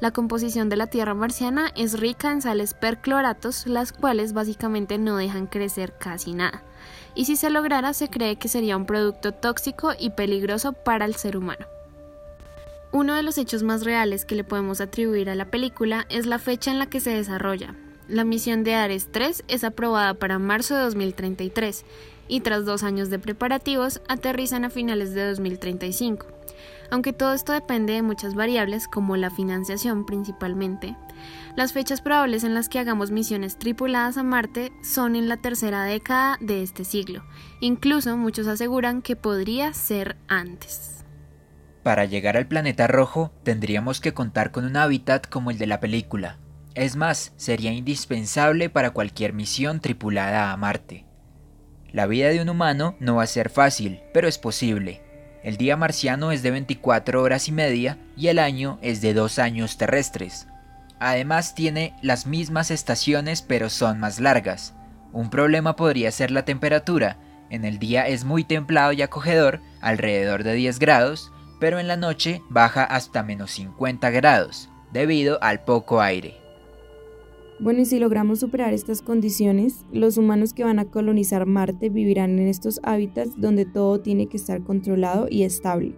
La 0.00 0.10
composición 0.10 0.68
de 0.68 0.76
la 0.76 0.88
Tierra 0.88 1.14
marciana 1.14 1.72
es 1.76 1.98
rica 1.98 2.30
en 2.30 2.42
sales 2.42 2.74
percloratos, 2.74 3.66
las 3.66 3.94
cuales 3.94 4.34
básicamente 4.34 4.98
no 4.98 5.16
dejan 5.16 5.46
crecer 5.46 5.96
casi 5.96 6.34
nada. 6.34 6.62
Y 7.14 7.24
si 7.24 7.36
se 7.36 7.48
lograra, 7.48 7.94
se 7.94 8.08
cree 8.08 8.36
que 8.36 8.48
sería 8.48 8.76
un 8.76 8.84
producto 8.84 9.32
tóxico 9.32 9.92
y 9.98 10.10
peligroso 10.10 10.74
para 10.74 11.06
el 11.06 11.14
ser 11.14 11.38
humano. 11.38 11.71
Uno 12.92 13.14
de 13.14 13.22
los 13.22 13.38
hechos 13.38 13.62
más 13.62 13.84
reales 13.84 14.26
que 14.26 14.34
le 14.34 14.44
podemos 14.44 14.82
atribuir 14.82 15.30
a 15.30 15.34
la 15.34 15.46
película 15.46 16.04
es 16.10 16.26
la 16.26 16.38
fecha 16.38 16.70
en 16.70 16.78
la 16.78 16.86
que 16.86 17.00
se 17.00 17.08
desarrolla. 17.08 17.74
La 18.06 18.24
misión 18.24 18.64
de 18.64 18.74
Ares 18.74 19.08
3 19.10 19.44
es 19.48 19.64
aprobada 19.64 20.12
para 20.12 20.38
marzo 20.38 20.74
de 20.76 20.82
2033 20.82 21.86
y 22.28 22.40
tras 22.40 22.66
dos 22.66 22.82
años 22.82 23.08
de 23.08 23.18
preparativos 23.18 24.02
aterrizan 24.08 24.66
a 24.66 24.70
finales 24.70 25.14
de 25.14 25.26
2035. 25.26 26.26
Aunque 26.90 27.14
todo 27.14 27.32
esto 27.32 27.52
depende 27.52 27.94
de 27.94 28.02
muchas 28.02 28.34
variables 28.34 28.88
como 28.88 29.16
la 29.16 29.30
financiación 29.30 30.04
principalmente, 30.04 30.94
las 31.56 31.72
fechas 31.72 32.02
probables 32.02 32.44
en 32.44 32.52
las 32.52 32.68
que 32.68 32.78
hagamos 32.78 33.10
misiones 33.10 33.58
tripuladas 33.58 34.18
a 34.18 34.22
Marte 34.22 34.70
son 34.82 35.16
en 35.16 35.28
la 35.28 35.38
tercera 35.38 35.84
década 35.84 36.36
de 36.40 36.62
este 36.62 36.84
siglo. 36.84 37.24
Incluso 37.60 38.18
muchos 38.18 38.46
aseguran 38.48 39.00
que 39.00 39.16
podría 39.16 39.72
ser 39.72 40.16
antes. 40.28 41.01
Para 41.82 42.04
llegar 42.04 42.36
al 42.36 42.46
planeta 42.46 42.86
rojo 42.86 43.32
tendríamos 43.42 44.00
que 44.00 44.14
contar 44.14 44.52
con 44.52 44.64
un 44.64 44.76
hábitat 44.76 45.26
como 45.26 45.50
el 45.50 45.58
de 45.58 45.66
la 45.66 45.80
película. 45.80 46.38
Es 46.74 46.96
más, 46.96 47.32
sería 47.36 47.72
indispensable 47.72 48.70
para 48.70 48.90
cualquier 48.90 49.32
misión 49.32 49.80
tripulada 49.80 50.52
a 50.52 50.56
Marte. 50.56 51.04
La 51.90 52.06
vida 52.06 52.28
de 52.28 52.40
un 52.40 52.48
humano 52.48 52.96
no 53.00 53.16
va 53.16 53.24
a 53.24 53.26
ser 53.26 53.50
fácil, 53.50 54.00
pero 54.14 54.28
es 54.28 54.38
posible. 54.38 55.02
El 55.42 55.56
día 55.56 55.76
marciano 55.76 56.30
es 56.30 56.42
de 56.42 56.52
24 56.52 57.20
horas 57.20 57.48
y 57.48 57.52
media 57.52 57.98
y 58.16 58.28
el 58.28 58.38
año 58.38 58.78
es 58.80 59.00
de 59.00 59.12
2 59.12 59.40
años 59.40 59.76
terrestres. 59.76 60.46
Además 61.00 61.56
tiene 61.56 61.94
las 62.00 62.26
mismas 62.26 62.70
estaciones 62.70 63.42
pero 63.42 63.68
son 63.68 63.98
más 63.98 64.20
largas. 64.20 64.72
Un 65.12 65.30
problema 65.30 65.74
podría 65.74 66.12
ser 66.12 66.30
la 66.30 66.44
temperatura. 66.44 67.18
En 67.50 67.64
el 67.64 67.80
día 67.80 68.06
es 68.06 68.24
muy 68.24 68.44
templado 68.44 68.92
y 68.92 69.02
acogedor, 69.02 69.60
alrededor 69.80 70.44
de 70.44 70.54
10 70.54 70.78
grados, 70.78 71.32
pero 71.62 71.78
en 71.78 71.86
la 71.86 71.96
noche 71.96 72.42
baja 72.50 72.82
hasta 72.82 73.22
menos 73.22 73.52
50 73.52 74.10
grados, 74.10 74.68
debido 74.92 75.40
al 75.44 75.62
poco 75.62 76.00
aire. 76.00 76.34
Bueno, 77.60 77.82
y 77.82 77.84
si 77.84 78.00
logramos 78.00 78.40
superar 78.40 78.74
estas 78.74 79.00
condiciones, 79.00 79.86
los 79.92 80.16
humanos 80.18 80.54
que 80.54 80.64
van 80.64 80.80
a 80.80 80.86
colonizar 80.86 81.46
Marte 81.46 81.88
vivirán 81.88 82.40
en 82.40 82.48
estos 82.48 82.80
hábitats 82.82 83.40
donde 83.40 83.64
todo 83.64 84.00
tiene 84.00 84.26
que 84.26 84.38
estar 84.38 84.64
controlado 84.64 85.28
y 85.30 85.44
estable. 85.44 85.94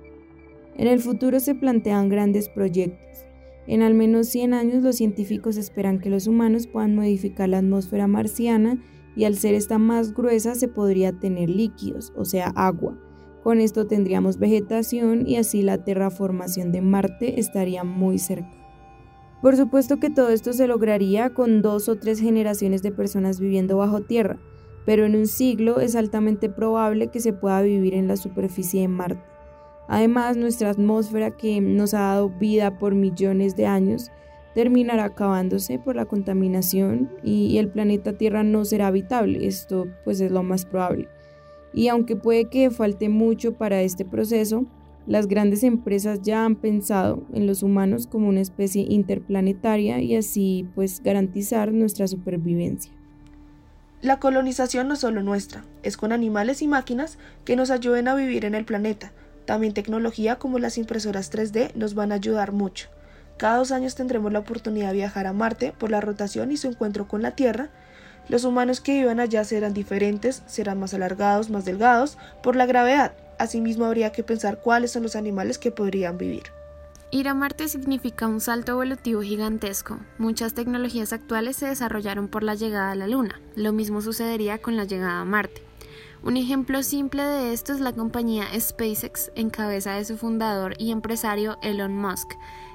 En 0.77 0.87
el 0.87 1.01
futuro 1.01 1.41
se 1.41 1.55
plantean 1.55 2.11
grandes 2.11 2.51
proyectos. 2.51 3.25
En 3.67 3.81
al 3.81 3.95
menos 3.95 4.27
100 4.27 4.53
años 4.53 4.83
los 4.83 4.97
científicos 4.97 5.57
esperan 5.57 5.99
que 5.99 6.11
los 6.11 6.27
humanos 6.27 6.67
puedan 6.67 6.95
modificar 6.95 7.49
la 7.49 7.61
atmósfera 7.61 8.07
marciana 8.07 8.85
y 9.17 9.25
al 9.25 9.37
ser 9.37 9.55
esta 9.55 9.79
más 9.79 10.13
gruesa 10.13 10.57
se 10.57 10.69
podría 10.69 11.19
tener 11.19 11.49
líquidos, 11.49 12.13
o 12.17 12.27
sea, 12.27 12.49
agua, 12.55 12.99
con 13.45 13.61
esto 13.61 13.87
tendríamos 13.87 14.39
vegetación 14.39 15.29
y 15.29 15.37
así 15.37 15.61
la 15.61 15.85
terraformación 15.85 16.73
de 16.73 16.81
Marte 16.81 17.39
estaría 17.39 17.85
muy 17.85 18.19
cerca. 18.19 18.51
Por 19.43 19.55
supuesto 19.55 20.01
que 20.01 20.09
todo 20.09 20.31
esto 20.31 20.55
se 20.55 20.67
lograría 20.67 21.29
con 21.35 21.61
dos 21.61 21.91
o 21.91 21.97
tres 21.97 22.19
generaciones 22.21 22.83
de 22.83 22.91
personas 22.91 23.39
viviendo 23.39 23.77
bajo 23.77 24.01
tierra, 24.01 24.39
pero 24.87 25.05
en 25.05 25.15
un 25.15 25.27
siglo 25.27 25.81
es 25.81 25.95
altamente 25.95 26.49
probable 26.49 27.09
que 27.09 27.21
se 27.21 27.35
pueda 27.35 27.61
vivir 27.61 27.93
en 27.93 28.09
la 28.09 28.17
superficie 28.17 28.81
de 28.81 28.89
Marte. 28.89 29.23
Además, 29.89 30.39
nuestra 30.39 30.71
atmósfera 30.71 31.33
que 31.33 31.61
nos 31.61 31.93
ha 31.93 32.01
dado 32.01 32.31
vida 32.31 32.79
por 32.79 32.95
millones 32.95 33.57
de 33.57 33.67
años 33.67 34.11
terminará 34.55 35.05
acabándose 35.05 35.79
por 35.79 35.97
la 35.97 36.07
contaminación 36.07 37.11
y 37.23 37.59
el 37.59 37.69
planeta 37.69 38.15
Tierra 38.15 38.43
no 38.43 38.65
será 38.65 38.87
habitable. 38.87 39.47
Esto 39.47 39.87
pues 40.03 40.23
es 40.23 40.33
lo 40.33 40.43
más 40.43 40.65
probable. 40.65 41.09
Y 41.75 41.89
aunque 41.89 42.17
puede 42.17 42.47
que 42.49 42.71
falte 42.71 43.09
mucho 43.09 43.55
para 43.55 43.83
este 43.83 44.05
proceso, 44.05 44.67
las 45.07 45.27
grandes 45.27 45.63
empresas 45.63 46.23
ya 46.23 46.45
han 46.45 46.57
pensado 46.57 47.25
en 47.35 47.47
los 47.47 47.63
humanos 47.63 48.07
como 48.07 48.29
una 48.29 48.41
especie 48.41 48.87
interplanetaria 48.89 50.01
y 50.01 50.17
así 50.17 50.67
pues 50.75 51.03
garantizar 51.03 51.73
nuestra 51.73 52.09
supervivencia. 52.09 52.93
La 54.01 54.19
colonización 54.19 54.89
no 54.89 54.95
es 54.95 55.01
solo 55.01 55.23
nuestra, 55.23 55.65
es 55.83 55.97
con 55.97 56.13
animales 56.13 56.63
y 56.63 56.69
máquinas 56.69 57.19
que 57.45 57.57
nos 57.57 57.71
ayuden 57.71 58.09
a 58.09 58.15
vivir 58.15 58.45
en 58.45 58.55
el 58.55 58.65
planeta. 58.65 59.13
También 59.47 59.75
tecnología 59.75 60.37
como 60.37 60.59
las 60.59 60.79
impresoras 60.79 61.33
3D 61.33 61.75
nos 61.75 61.95
van 61.95 62.13
a 62.13 62.17
ayudar 62.17 62.53
mucho. 62.53 62.89
Cada 63.37 63.59
dos 63.59 63.73
años 63.73 63.95
tendremos 63.95 64.33
la 64.33 64.39
oportunidad 64.39 64.89
de 64.89 64.95
viajar 64.95 65.27
a 65.27 65.33
Marte 65.33 65.73
por 65.77 65.91
la 65.91 66.01
rotación 66.01 66.53
y 66.53 66.57
su 66.57 66.69
encuentro 66.69 67.09
con 67.09 67.21
la 67.21 67.33
Tierra 67.33 67.71
los 68.29 68.45
humanos 68.45 68.81
que 68.81 68.95
vivan 68.95 69.21
allá 69.21 69.45
serán 69.45 69.75
diferentes, 69.75 70.43
serán 70.47 70.81
más 70.81 70.95
alargados, 70.95 71.51
más 71.51 71.65
delgados, 71.65 72.19
por 72.43 72.57
la 72.57 72.67
gravedad. 72.67 73.13
Asimismo 73.39 73.85
habría 73.85 74.13
que 74.13 74.23
pensar 74.23 74.59
cuáles 74.59 74.93
son 74.93 75.03
los 75.03 75.17
animales 75.17 75.59
que 75.59 75.71
podrían 75.71 76.19
vivir. 76.19 76.45
Ir 77.11 77.29
a 77.29 77.35
Marte 77.35 77.69
significa 77.69 78.27
un 78.27 78.41
salto 78.41 78.73
evolutivo 78.73 79.23
gigantesco. 79.23 79.99
Muchas 80.19 80.55
tecnologías 80.55 81.13
actuales 81.13 81.57
se 81.57 81.67
desarrollaron 81.67 82.29
por 82.29 82.43
la 82.43 82.55
llegada 82.55 82.91
a 82.91 82.97
la 82.97 83.07
Luna. 83.07 83.41
Lo 83.55 83.73
mismo 83.73 84.01
sucedería 84.01 84.59
con 84.59 84.77
la 84.77 84.85
llegada 84.85 85.21
a 85.21 85.25
Marte. 85.25 85.63
Un 86.25 86.39
ejemplo 86.39 86.83
simple 86.83 87.23
de 87.23 87.53
esto 87.53 87.75
es 87.75 87.81
la 87.81 87.93
compañía 87.93 88.47
SpaceX 88.59 89.31
en 89.37 89.51
cabeza 89.51 89.93
de 89.93 90.07
su 90.07 90.17
fundador 90.17 90.75
y 90.79 90.91
empresario 90.91 91.59
Elon 91.63 91.95
Musk, 91.95 92.33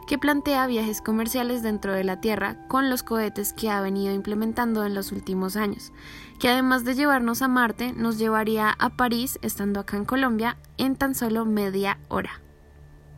que 0.10 0.18
plantea 0.18 0.66
viajes 0.66 1.04
comerciales 1.04 1.62
dentro 1.62 1.94
de 1.94 2.04
la 2.04 2.20
Tierra 2.20 2.58
con 2.68 2.90
los 2.90 3.04
cohetes 3.04 3.54
que 3.54 3.70
ha 3.70 3.80
venido 3.80 4.12
implementando 4.12 4.84
en 4.84 4.96
los 4.96 5.12
últimos 5.12 5.56
años, 5.56 5.94
que 6.40 6.50
además 6.50 6.84
de 6.84 6.96
llevarnos 6.96 7.44
a 7.44 7.48
Marte, 7.48 7.94
nos 7.94 8.18
llevaría 8.18 8.72
a 8.72 8.90
París, 8.90 9.38
estando 9.44 9.80
acá 9.80 9.98
en 9.98 10.06
Colombia, 10.06 10.58
en 10.80 10.96
tan 10.96 11.14
solo 11.14 11.46
media 11.46 12.00
hora. 12.08 12.42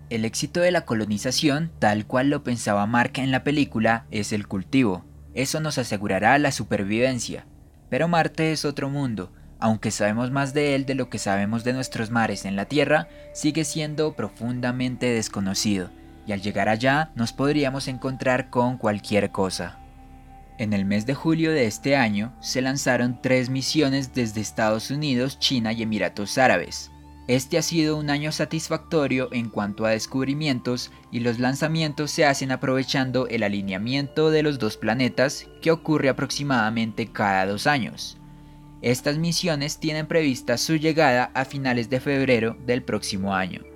El 0.09 0.25
éxito 0.25 0.59
de 0.59 0.71
la 0.71 0.83
colonización, 0.83 1.71
tal 1.79 2.05
cual 2.05 2.29
lo 2.29 2.43
pensaba 2.43 2.85
Mark 2.87 3.13
en 3.15 3.31
la 3.31 3.45
película, 3.45 4.05
es 4.11 4.33
el 4.33 4.45
cultivo. 4.49 5.05
Eso 5.33 5.61
nos 5.61 5.77
asegurará 5.77 6.37
la 6.39 6.51
supervivencia. 6.51 7.45
Pero 7.89 8.09
Marte 8.09 8.51
es 8.51 8.65
otro 8.65 8.89
mundo. 8.89 9.31
Aunque 9.61 9.91
sabemos 9.91 10.29
más 10.31 10.53
de 10.53 10.75
él 10.75 10.85
de 10.85 10.95
lo 10.95 11.09
que 11.09 11.19
sabemos 11.19 11.63
de 11.63 11.71
nuestros 11.71 12.11
mares 12.11 12.43
en 12.43 12.57
la 12.57 12.65
Tierra, 12.65 13.07
sigue 13.33 13.63
siendo 13.63 14.13
profundamente 14.13 15.05
desconocido 15.05 15.89
y 16.25 16.31
al 16.31 16.41
llegar 16.41 16.69
allá 16.69 17.11
nos 17.15 17.33
podríamos 17.33 17.87
encontrar 17.87 18.49
con 18.49 18.77
cualquier 18.77 19.31
cosa. 19.31 19.77
En 20.57 20.73
el 20.73 20.85
mes 20.85 21.05
de 21.05 21.15
julio 21.15 21.51
de 21.51 21.65
este 21.65 21.95
año 21.95 22.33
se 22.39 22.61
lanzaron 22.61 23.19
tres 23.21 23.49
misiones 23.49 24.13
desde 24.13 24.41
Estados 24.41 24.91
Unidos, 24.91 25.39
China 25.39 25.73
y 25.73 25.81
Emiratos 25.81 26.37
Árabes. 26.37 26.91
Este 27.27 27.57
ha 27.57 27.61
sido 27.61 27.97
un 27.97 28.09
año 28.09 28.31
satisfactorio 28.31 29.29
en 29.31 29.49
cuanto 29.49 29.85
a 29.85 29.91
descubrimientos 29.91 30.91
y 31.11 31.21
los 31.21 31.39
lanzamientos 31.39 32.11
se 32.11 32.25
hacen 32.25 32.51
aprovechando 32.51 33.27
el 33.27 33.43
alineamiento 33.43 34.31
de 34.31 34.43
los 34.43 34.59
dos 34.59 34.77
planetas 34.77 35.47
que 35.61 35.71
ocurre 35.71 36.09
aproximadamente 36.09 37.07
cada 37.07 37.45
dos 37.45 37.67
años. 37.67 38.17
Estas 38.81 39.17
misiones 39.17 39.77
tienen 39.79 40.07
prevista 40.07 40.57
su 40.57 40.75
llegada 40.75 41.31
a 41.33 41.45
finales 41.45 41.89
de 41.89 41.99
febrero 41.99 42.57
del 42.65 42.83
próximo 42.83 43.33
año. 43.33 43.70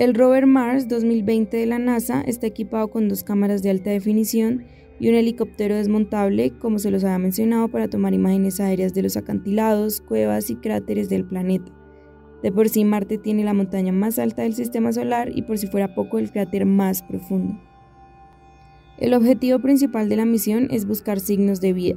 El 0.00 0.14
rover 0.14 0.46
Mars 0.46 0.88
2020 0.88 1.58
de 1.58 1.66
la 1.66 1.78
NASA 1.78 2.22
está 2.22 2.46
equipado 2.46 2.88
con 2.88 3.10
dos 3.10 3.22
cámaras 3.22 3.62
de 3.62 3.68
alta 3.68 3.90
definición 3.90 4.64
y 4.98 5.10
un 5.10 5.14
helicóptero 5.14 5.74
desmontable, 5.74 6.56
como 6.58 6.78
se 6.78 6.90
los 6.90 7.04
había 7.04 7.18
mencionado, 7.18 7.68
para 7.68 7.90
tomar 7.90 8.14
imágenes 8.14 8.60
aéreas 8.60 8.94
de 8.94 9.02
los 9.02 9.18
acantilados, 9.18 10.00
cuevas 10.00 10.48
y 10.48 10.56
cráteres 10.56 11.10
del 11.10 11.26
planeta. 11.26 11.70
De 12.42 12.50
por 12.50 12.70
sí 12.70 12.82
Marte 12.82 13.18
tiene 13.18 13.44
la 13.44 13.52
montaña 13.52 13.92
más 13.92 14.18
alta 14.18 14.40
del 14.40 14.54
sistema 14.54 14.90
solar 14.90 15.36
y 15.36 15.42
por 15.42 15.58
si 15.58 15.66
fuera 15.66 15.94
poco 15.94 16.18
el 16.18 16.32
cráter 16.32 16.64
más 16.64 17.02
profundo. 17.02 17.60
El 18.96 19.12
objetivo 19.12 19.58
principal 19.58 20.08
de 20.08 20.16
la 20.16 20.24
misión 20.24 20.68
es 20.70 20.86
buscar 20.86 21.20
signos 21.20 21.60
de 21.60 21.74
vida. 21.74 21.96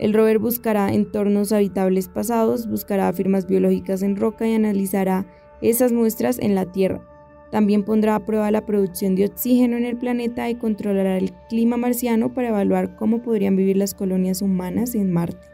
El 0.00 0.12
rover 0.12 0.40
buscará 0.40 0.92
entornos 0.92 1.52
habitables 1.52 2.08
pasados, 2.08 2.68
buscará 2.68 3.12
firmas 3.12 3.46
biológicas 3.46 4.02
en 4.02 4.16
roca 4.16 4.44
y 4.44 4.54
analizará 4.54 5.24
esas 5.62 5.92
muestras 5.92 6.40
en 6.40 6.56
la 6.56 6.72
Tierra 6.72 7.13
también 7.54 7.84
pondrá 7.84 8.16
a 8.16 8.24
prueba 8.24 8.50
la 8.50 8.66
producción 8.66 9.14
de 9.14 9.26
oxígeno 9.26 9.76
en 9.76 9.84
el 9.84 9.96
planeta 9.96 10.50
y 10.50 10.56
controlará 10.56 11.16
el 11.18 11.30
clima 11.48 11.76
marciano 11.76 12.34
para 12.34 12.48
evaluar 12.48 12.96
cómo 12.96 13.22
podrían 13.22 13.54
vivir 13.54 13.76
las 13.76 13.94
colonias 13.94 14.42
humanas 14.42 14.96
en 14.96 15.12
Marte. 15.12 15.46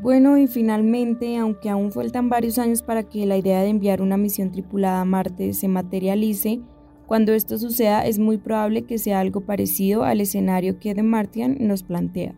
Bueno, 0.00 0.38
y 0.38 0.46
finalmente, 0.46 1.36
aunque 1.36 1.68
aún 1.68 1.92
faltan 1.92 2.30
varios 2.30 2.58
años 2.58 2.82
para 2.82 3.02
que 3.02 3.26
la 3.26 3.36
idea 3.36 3.60
de 3.60 3.68
enviar 3.68 4.00
una 4.00 4.16
misión 4.16 4.50
tripulada 4.50 5.02
a 5.02 5.04
Marte 5.04 5.52
se 5.52 5.68
materialice, 5.68 6.62
cuando 7.04 7.34
esto 7.34 7.58
suceda 7.58 8.06
es 8.06 8.18
muy 8.18 8.38
probable 8.38 8.86
que 8.86 8.96
sea 8.96 9.20
algo 9.20 9.42
parecido 9.42 10.04
al 10.04 10.22
escenario 10.22 10.78
que 10.78 10.94
The 10.94 11.02
Martian 11.02 11.58
nos 11.60 11.82
plantea. 11.82 12.34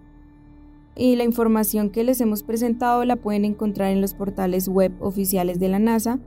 Y 0.96 1.14
la 1.14 1.22
información 1.22 1.90
que 1.90 2.02
les 2.02 2.20
hemos 2.20 2.42
presentado 2.42 3.04
la 3.04 3.14
pueden 3.14 3.44
encontrar 3.44 3.92
en 3.92 4.00
los 4.00 4.14
portales 4.14 4.66
web 4.66 4.92
oficiales 4.98 5.60
de 5.60 5.68
la 5.68 5.78
NASA, 5.78 6.18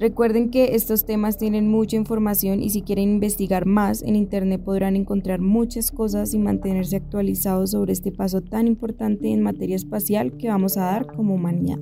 Recuerden 0.00 0.50
que 0.50 0.74
estos 0.74 1.04
temas 1.04 1.38
tienen 1.38 1.68
mucha 1.68 1.96
información 1.96 2.62
y 2.62 2.70
si 2.70 2.82
quieren 2.82 3.10
investigar 3.10 3.66
más 3.66 4.02
en 4.02 4.16
Internet 4.16 4.62
podrán 4.64 4.96
encontrar 4.96 5.40
muchas 5.40 5.92
cosas 5.92 6.34
y 6.34 6.38
mantenerse 6.38 6.96
actualizados 6.96 7.70
sobre 7.70 7.92
este 7.92 8.10
paso 8.10 8.40
tan 8.40 8.66
importante 8.66 9.28
en 9.28 9.42
materia 9.42 9.76
espacial 9.76 10.36
que 10.36 10.48
vamos 10.48 10.76
a 10.76 10.86
dar 10.86 11.06
como 11.06 11.34
humanidad. 11.34 11.78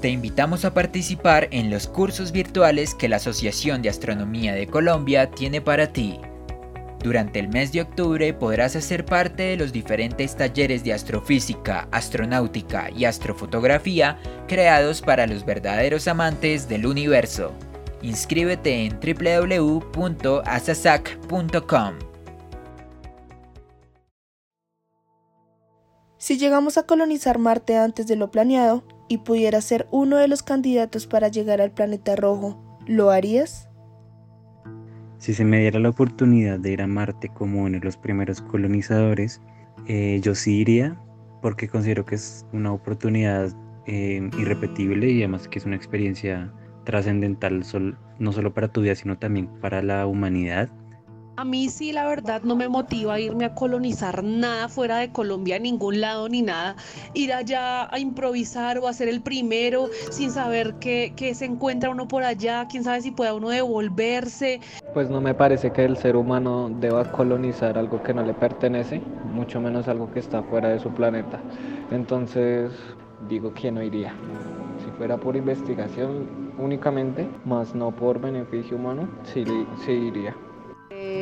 Te 0.00 0.10
invitamos 0.10 0.64
a 0.64 0.74
participar 0.74 1.48
en 1.50 1.70
los 1.70 1.88
cursos 1.88 2.30
virtuales 2.30 2.94
que 2.94 3.08
la 3.08 3.16
Asociación 3.16 3.82
de 3.82 3.88
Astronomía 3.88 4.54
de 4.54 4.68
Colombia 4.68 5.32
tiene 5.32 5.60
para 5.60 5.92
ti. 5.92 6.20
Durante 7.02 7.38
el 7.38 7.48
mes 7.48 7.72
de 7.72 7.82
octubre 7.82 8.34
podrás 8.34 8.74
hacer 8.74 9.04
parte 9.04 9.44
de 9.44 9.56
los 9.56 9.72
diferentes 9.72 10.36
talleres 10.36 10.82
de 10.82 10.92
astrofísica, 10.92 11.86
astronáutica 11.92 12.90
y 12.90 13.04
astrofotografía 13.04 14.18
creados 14.48 15.00
para 15.00 15.26
los 15.26 15.44
verdaderos 15.44 16.08
amantes 16.08 16.68
del 16.68 16.86
universo. 16.86 17.52
Inscríbete 18.02 18.84
en 18.84 18.98
www.asasac.com. 19.00 21.94
Si 26.16 26.36
llegamos 26.36 26.78
a 26.78 26.82
colonizar 26.82 27.38
Marte 27.38 27.76
antes 27.76 28.08
de 28.08 28.16
lo 28.16 28.32
planeado 28.32 28.82
y 29.08 29.18
pudieras 29.18 29.64
ser 29.64 29.86
uno 29.92 30.16
de 30.16 30.26
los 30.26 30.42
candidatos 30.42 31.06
para 31.06 31.28
llegar 31.28 31.60
al 31.60 31.70
planeta 31.70 32.16
rojo, 32.16 32.60
¿lo 32.86 33.10
harías? 33.10 33.67
Si 35.18 35.34
se 35.34 35.44
me 35.44 35.58
diera 35.58 35.80
la 35.80 35.88
oportunidad 35.88 36.60
de 36.60 36.72
ir 36.72 36.82
a 36.82 36.86
Marte 36.86 37.28
como 37.28 37.64
uno 37.64 37.78
de 37.78 37.84
los 37.84 37.96
primeros 37.96 38.40
colonizadores, 38.40 39.40
eh, 39.86 40.20
yo 40.22 40.34
sí 40.34 40.58
iría 40.58 40.96
porque 41.42 41.68
considero 41.68 42.04
que 42.04 42.14
es 42.14 42.46
una 42.52 42.72
oportunidad 42.72 43.52
eh, 43.86 44.28
irrepetible 44.38 45.10
y 45.10 45.18
además 45.18 45.48
que 45.48 45.58
es 45.58 45.64
una 45.64 45.76
experiencia 45.76 46.52
trascendental 46.84 47.64
no 48.18 48.32
solo 48.32 48.54
para 48.54 48.68
tu 48.68 48.82
vida, 48.82 48.94
sino 48.94 49.18
también 49.18 49.48
para 49.60 49.82
la 49.82 50.06
humanidad. 50.06 50.70
A 51.38 51.44
mí 51.44 51.68
sí, 51.68 51.92
la 51.92 52.04
verdad, 52.04 52.42
no 52.42 52.56
me 52.56 52.68
motiva 52.68 53.20
irme 53.20 53.44
a 53.44 53.54
colonizar 53.54 54.24
nada 54.24 54.68
fuera 54.68 54.96
de 54.96 55.12
Colombia, 55.12 55.56
ningún 55.60 56.00
lado 56.00 56.28
ni 56.28 56.42
nada. 56.42 56.74
Ir 57.14 57.32
allá 57.32 57.88
a 57.94 58.00
improvisar 58.00 58.76
o 58.78 58.88
a 58.88 58.92
ser 58.92 59.06
el 59.06 59.22
primero 59.22 59.88
sin 60.10 60.32
saber 60.32 60.74
qué, 60.80 61.14
se 61.36 61.44
encuentra 61.44 61.90
uno 61.90 62.08
por 62.08 62.24
allá, 62.24 62.66
quién 62.68 62.82
sabe 62.82 63.02
si 63.02 63.12
pueda 63.12 63.34
uno 63.34 63.50
devolverse. 63.50 64.58
Pues 64.98 65.10
no 65.10 65.20
me 65.20 65.32
parece 65.32 65.70
que 65.70 65.84
el 65.84 65.96
ser 65.96 66.16
humano 66.16 66.68
deba 66.80 67.12
colonizar 67.12 67.78
algo 67.78 68.02
que 68.02 68.12
no 68.12 68.24
le 68.24 68.34
pertenece, 68.34 69.00
mucho 69.32 69.60
menos 69.60 69.86
algo 69.86 70.10
que 70.10 70.18
está 70.18 70.42
fuera 70.42 70.70
de 70.70 70.80
su 70.80 70.90
planeta. 70.90 71.38
Entonces, 71.92 72.72
digo 73.28 73.54
que 73.54 73.70
no 73.70 73.80
iría. 73.80 74.12
Si 74.84 74.90
fuera 74.98 75.16
por 75.16 75.36
investigación 75.36 76.26
únicamente, 76.58 77.28
más 77.44 77.76
no 77.76 77.92
por 77.92 78.20
beneficio 78.20 78.76
humano, 78.76 79.08
sí, 79.22 79.44
sí 79.86 79.92
iría 79.92 80.34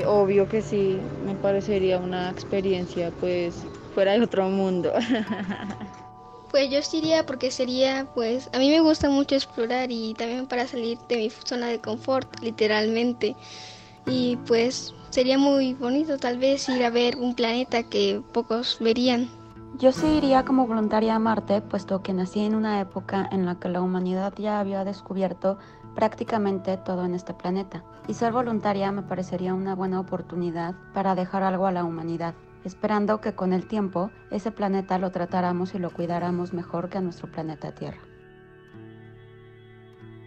obvio 0.07 0.49
que 0.49 0.63
sí, 0.63 0.99
me 1.27 1.35
parecería 1.35 1.99
una 1.99 2.31
experiencia 2.31 3.11
pues 3.21 3.63
fuera 3.95 4.13
de 4.13 4.23
otro 4.23 4.49
mundo. 4.49 4.93
Pues 6.51 6.71
yo 6.71 6.83
sí 6.83 7.03
porque 7.27 7.51
sería, 7.51 8.07
pues, 8.15 8.49
a 8.53 8.59
mí 8.59 8.71
me 8.71 8.81
gusta 8.81 9.11
mucho 9.11 9.35
explorar 9.35 9.91
y 9.91 10.15
también 10.15 10.47
para 10.47 10.67
salir 10.67 10.99
de 11.09 11.17
mi 11.17 11.31
zona 11.31 11.67
de 11.67 11.81
confort, 11.81 12.41
literalmente. 12.41 13.37
Y 14.07 14.37
pues 14.47 14.95
sería 15.11 15.37
muy 15.37 15.75
bonito 15.75 16.17
tal 16.17 16.39
vez 16.39 16.69
ir 16.69 16.85
a 16.85 16.91
ver 16.91 17.17
un 17.17 17.35
planeta 17.35 17.83
que 17.83 18.23
pocos 18.33 18.79
verían. 18.81 19.29
Yo 19.79 19.93
sí 19.93 20.21
como 20.47 20.67
voluntaria 20.67 21.17
a 21.17 21.19
Marte, 21.19 21.61
puesto 21.61 22.03
que 22.03 22.15
nací 22.15 22.41
en 22.41 22.55
una 22.55 22.81
época 22.81 23.29
en 23.31 23.45
la 23.45 23.57
que 23.57 23.69
la 23.69 23.83
humanidad 23.83 24.33
ya 24.39 24.61
había 24.61 24.85
descubierto 24.85 25.59
prácticamente 25.95 26.77
todo 26.77 27.05
en 27.05 27.15
este 27.15 27.35
planeta, 27.35 27.83
y 28.07 28.15
ser 28.15 28.33
voluntaria 28.33 28.93
me 28.93 29.03
parecería 29.03 29.55
una 29.55 29.75
buena 29.75 29.99
oportunidad 29.99 30.75
para 30.95 31.15
dejar 31.15 31.43
algo 31.43 31.67
a 31.67 31.73
la 31.73 31.85
humanidad, 31.85 32.35
esperando 32.65 33.21
que 33.21 33.35
con 33.35 33.53
el 33.53 33.67
tiempo 33.67 34.11
ese 34.31 34.51
planeta 34.51 34.99
lo 34.99 35.11
tratáramos 35.11 35.75
y 35.75 35.79
lo 35.79 35.91
cuidáramos 35.91 36.53
mejor 36.53 36.89
que 36.89 36.99
a 36.99 37.01
nuestro 37.01 37.31
planeta 37.31 37.73
Tierra. 37.73 38.01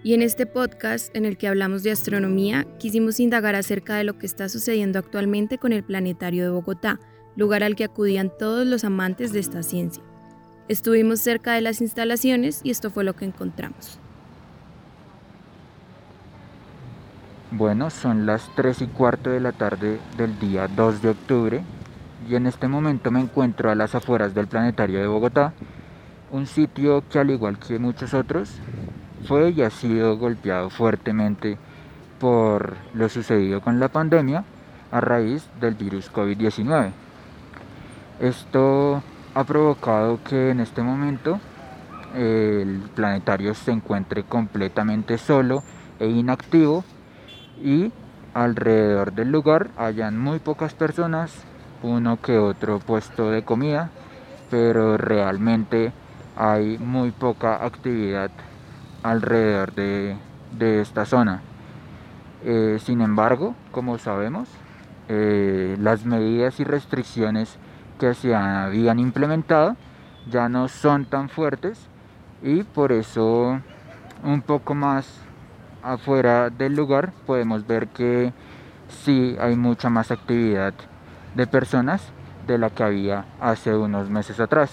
Y 0.01 0.13
en 0.13 0.21
este 0.21 0.45
podcast 0.45 1.13
en 1.15 1.25
el 1.25 1.37
que 1.37 1.49
hablamos 1.49 1.83
de 1.83 1.91
astronomía, 1.91 2.65
quisimos 2.77 3.19
indagar 3.19 3.55
acerca 3.55 3.95
de 3.95 4.05
lo 4.05 4.17
que 4.17 4.25
está 4.25 4.47
sucediendo 4.47 4.97
actualmente 4.97 5.57
con 5.57 5.73
el 5.73 5.83
Planetario 5.83 6.43
de 6.43 6.49
Bogotá, 6.51 6.99
lugar 7.35 7.63
al 7.63 7.75
que 7.75 7.83
acudían 7.83 8.31
todos 8.39 8.65
los 8.65 8.85
amantes 8.85 9.33
de 9.33 9.39
esta 9.39 9.61
ciencia. 9.61 10.01
Estuvimos 10.69 11.19
cerca 11.19 11.53
de 11.53 11.61
las 11.61 11.81
instalaciones 11.81 12.61
y 12.63 12.69
esto 12.69 12.91
fue 12.91 13.03
lo 13.03 13.13
que 13.13 13.25
encontramos. 13.25 13.99
Bueno, 17.51 17.89
son 17.89 18.25
las 18.25 18.49
3 18.55 18.83
y 18.83 18.87
cuarto 18.87 19.31
de 19.31 19.39
la 19.39 19.51
tarde 19.51 19.99
del 20.17 20.39
día 20.39 20.67
2 20.67 21.01
de 21.01 21.09
octubre 21.09 21.63
y 22.29 22.35
en 22.35 22.45
este 22.45 22.67
momento 22.67 23.09
me 23.09 23.21
encuentro 23.21 23.71
a 23.71 23.75
las 23.75 23.95
afueras 23.95 24.35
del 24.35 24.45
Planetario 24.45 24.99
de 24.99 25.07
Bogotá, 25.07 25.53
un 26.29 26.45
sitio 26.45 27.03
que 27.09 27.17
al 27.17 27.31
igual 27.31 27.57
que 27.57 27.79
muchos 27.79 28.13
otros 28.13 28.51
fue 29.27 29.49
y 29.49 29.63
ha 29.63 29.71
sido 29.71 30.15
golpeado 30.17 30.69
fuertemente 30.69 31.57
por 32.19 32.75
lo 32.93 33.09
sucedido 33.09 33.61
con 33.61 33.79
la 33.79 33.87
pandemia 33.87 34.43
a 34.91 35.01
raíz 35.01 35.49
del 35.59 35.73
virus 35.73 36.13
COVID-19. 36.13 36.91
Esto 38.19 39.01
ha 39.33 39.43
provocado 39.43 40.19
que 40.23 40.51
en 40.51 40.59
este 40.59 40.83
momento 40.83 41.39
el 42.15 42.83
planetario 42.93 43.55
se 43.55 43.71
encuentre 43.71 44.23
completamente 44.23 45.17
solo 45.17 45.63
e 45.99 46.07
inactivo 46.07 46.83
y 47.59 47.91
alrededor 48.35 49.13
del 49.13 49.31
lugar 49.31 49.69
hayan 49.77 50.19
muy 50.19 50.37
pocas 50.37 50.75
personas, 50.75 51.43
uno 51.81 52.17
que 52.21 52.37
otro 52.37 52.79
puesto 52.79 53.31
de 53.31 53.43
comida, 53.43 53.89
pero 54.49 54.97
realmente 54.97 55.91
hay 56.35 56.77
muy 56.77 57.11
poca 57.11 57.65
actividad 57.65 58.31
alrededor 59.03 59.73
de, 59.73 60.17
esta 60.81 61.05
zona. 61.05 61.41
Eh, 62.43 62.79
sin 62.83 63.01
embargo, 63.01 63.55
como 63.71 63.97
sabemos, 63.97 64.47
eh, 65.07 65.77
las 65.79 66.05
medidas 66.05 66.59
y 66.59 66.63
restricciones 66.63 67.57
que 67.99 68.13
se 68.13 68.33
habían 68.35 68.99
implementado 68.99 69.75
ya 70.29 70.49
no 70.49 70.67
son 70.67 71.05
tan 71.05 71.29
fuertes 71.29 71.87
y 72.41 72.63
por 72.63 72.91
eso 72.91 73.59
un 74.23 74.41
poco 74.41 74.75
más 74.75 75.21
afuera 75.83 76.49
del 76.49 76.75
lugar 76.75 77.11
podemos 77.25 77.65
ver 77.65 77.87
que 77.87 78.33
sí 78.87 79.35
hay 79.39 79.55
mucha 79.55 79.89
más 79.89 80.11
actividad 80.11 80.73
de 81.35 81.47
personas 81.47 82.01
de 82.47 82.57
la 82.57 82.69
que 82.69 82.83
había 82.83 83.25
hace 83.39 83.75
unos 83.75 84.09
meses 84.09 84.39
atrás. 84.39 84.71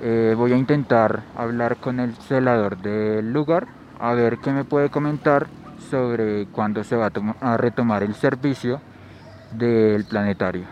Eh, 0.00 0.34
voy 0.36 0.52
a 0.52 0.56
intentar 0.56 1.22
hablar 1.36 1.76
con 1.76 2.00
el 2.00 2.14
celador 2.14 2.78
del 2.78 3.32
lugar 3.32 3.66
a 3.98 4.14
ver 4.14 4.38
qué 4.38 4.52
me 4.52 4.64
puede 4.64 4.90
comentar 4.90 5.48
sobre 5.90 6.46
cuándo 6.46 6.84
se 6.84 6.96
va 6.96 7.10
a, 7.40 7.52
a 7.52 7.56
retomar 7.56 8.02
el 8.02 8.14
servicio 8.14 8.80
del 9.52 10.04
planetario. 10.04 10.64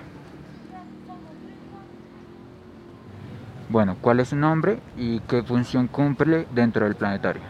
Bueno, 3.69 3.97
¿cuál 4.01 4.21
es 4.21 4.29
su 4.29 4.37
nombre 4.37 4.79
y 4.97 5.19
qué 5.21 5.43
función 5.43 5.89
cumple 5.89 6.47
dentro 6.55 6.85
del 6.85 6.95
planetario? 6.95 7.43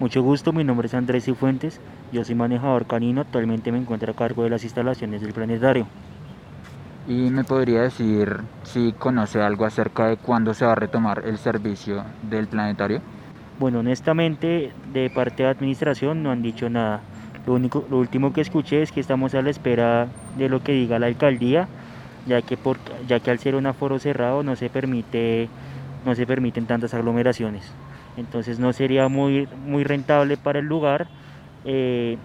Mucho 0.00 0.22
gusto, 0.22 0.52
mi 0.52 0.64
nombre 0.64 0.86
es 0.86 0.94
Andrés 0.94 1.24
Cifuentes, 1.24 1.80
yo 2.12 2.24
soy 2.24 2.34
manejador 2.34 2.86
canino, 2.86 3.20
actualmente 3.20 3.70
me 3.72 3.78
encuentro 3.78 4.12
a 4.12 4.16
cargo 4.16 4.44
de 4.44 4.50
las 4.50 4.64
instalaciones 4.64 5.20
del 5.20 5.32
planetario. 5.32 5.86
¿Y 7.08 7.30
me 7.30 7.42
podría 7.42 7.82
decir 7.82 8.36
si 8.64 8.92
conoce 8.92 9.40
algo 9.40 9.64
acerca 9.64 10.06
de 10.06 10.16
cuándo 10.16 10.52
se 10.54 10.66
va 10.66 10.72
a 10.72 10.74
retomar 10.74 11.22
el 11.24 11.38
servicio 11.38 12.04
del 12.22 12.46
planetario? 12.46 13.00
Bueno, 13.58 13.80
honestamente, 13.80 14.72
de 14.92 15.10
parte 15.10 15.42
de 15.42 15.48
administración 15.48 16.22
no 16.22 16.30
han 16.30 16.42
dicho 16.42 16.68
nada. 16.68 17.00
Lo, 17.46 17.54
único, 17.54 17.84
lo 17.90 17.98
último 17.98 18.32
que 18.32 18.42
escuché 18.42 18.82
es 18.82 18.92
que 18.92 19.00
estamos 19.00 19.34
a 19.34 19.42
la 19.42 19.50
espera 19.50 20.06
de 20.36 20.48
lo 20.48 20.62
que 20.62 20.72
diga 20.72 20.98
la 20.98 21.06
alcaldía, 21.06 21.66
ya 22.26 22.42
que, 22.42 22.56
por, 22.56 22.76
ya 23.08 23.20
que 23.20 23.30
al 23.30 23.38
ser 23.38 23.54
un 23.54 23.66
aforo 23.66 23.98
cerrado 23.98 24.42
no 24.42 24.54
se, 24.54 24.68
permite, 24.68 25.48
no 26.04 26.14
se 26.14 26.26
permiten 26.26 26.66
tantas 26.66 26.92
aglomeraciones 26.92 27.72
entonces 28.18 28.58
no 28.58 28.72
sería 28.72 29.08
muy, 29.08 29.48
muy 29.64 29.84
rentable 29.84 30.36
para 30.36 30.58
el 30.58 30.66
lugar 30.66 31.06
eh, 31.64 32.16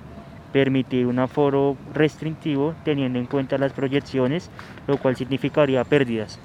permitir 0.54 1.08
un 1.08 1.20
aforo 1.20 1.76
restrictivo 1.94 2.76
teniendo 2.86 3.20
en 3.20 3.26
cuenta 3.26 3.58
las 3.58 3.74
proyecciones, 3.74 4.50
lo 4.88 4.98
cual 4.98 5.18
significaría 5.18 5.84
pérdidas. 5.84 6.40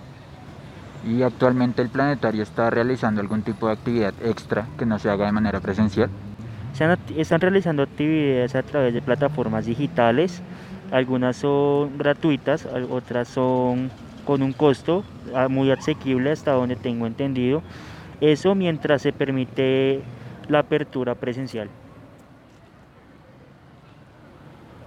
¿Y 1.07 1.23
actualmente 1.23 1.81
el 1.83 1.90
planetario 1.90 2.42
está 2.42 2.71
realizando 2.71 3.21
algún 3.21 3.42
tipo 3.42 3.68
de 3.68 3.75
actividad 3.75 4.14
extra 4.25 4.66
que 4.77 4.85
no 4.85 4.99
se 4.99 5.09
haga 5.09 5.27
de 5.27 5.33
manera 5.33 5.61
presencial? 5.61 6.11
Se 6.73 6.85
están 7.16 7.40
realizando 7.40 7.85
actividades 7.85 8.57
a 8.57 8.62
través 8.64 8.92
de 8.92 9.03
plataformas 9.03 9.66
digitales, 9.66 10.42
algunas 10.90 11.37
son 11.37 11.97
gratuitas, 11.99 12.66
otras 12.90 13.29
son 13.29 13.90
con 14.25 14.42
un 14.42 14.53
costo 14.53 15.05
ah, 15.35 15.49
muy 15.49 15.71
asequible 15.71 16.33
hasta 16.33 16.53
donde 16.53 16.77
tengo 16.77 17.07
entendido 17.07 17.62
eso 18.21 18.55
mientras 18.55 19.03
se 19.03 19.12
permite 19.12 20.01
la 20.49 20.61
apertura 20.61 21.14
presencial. 21.14 21.68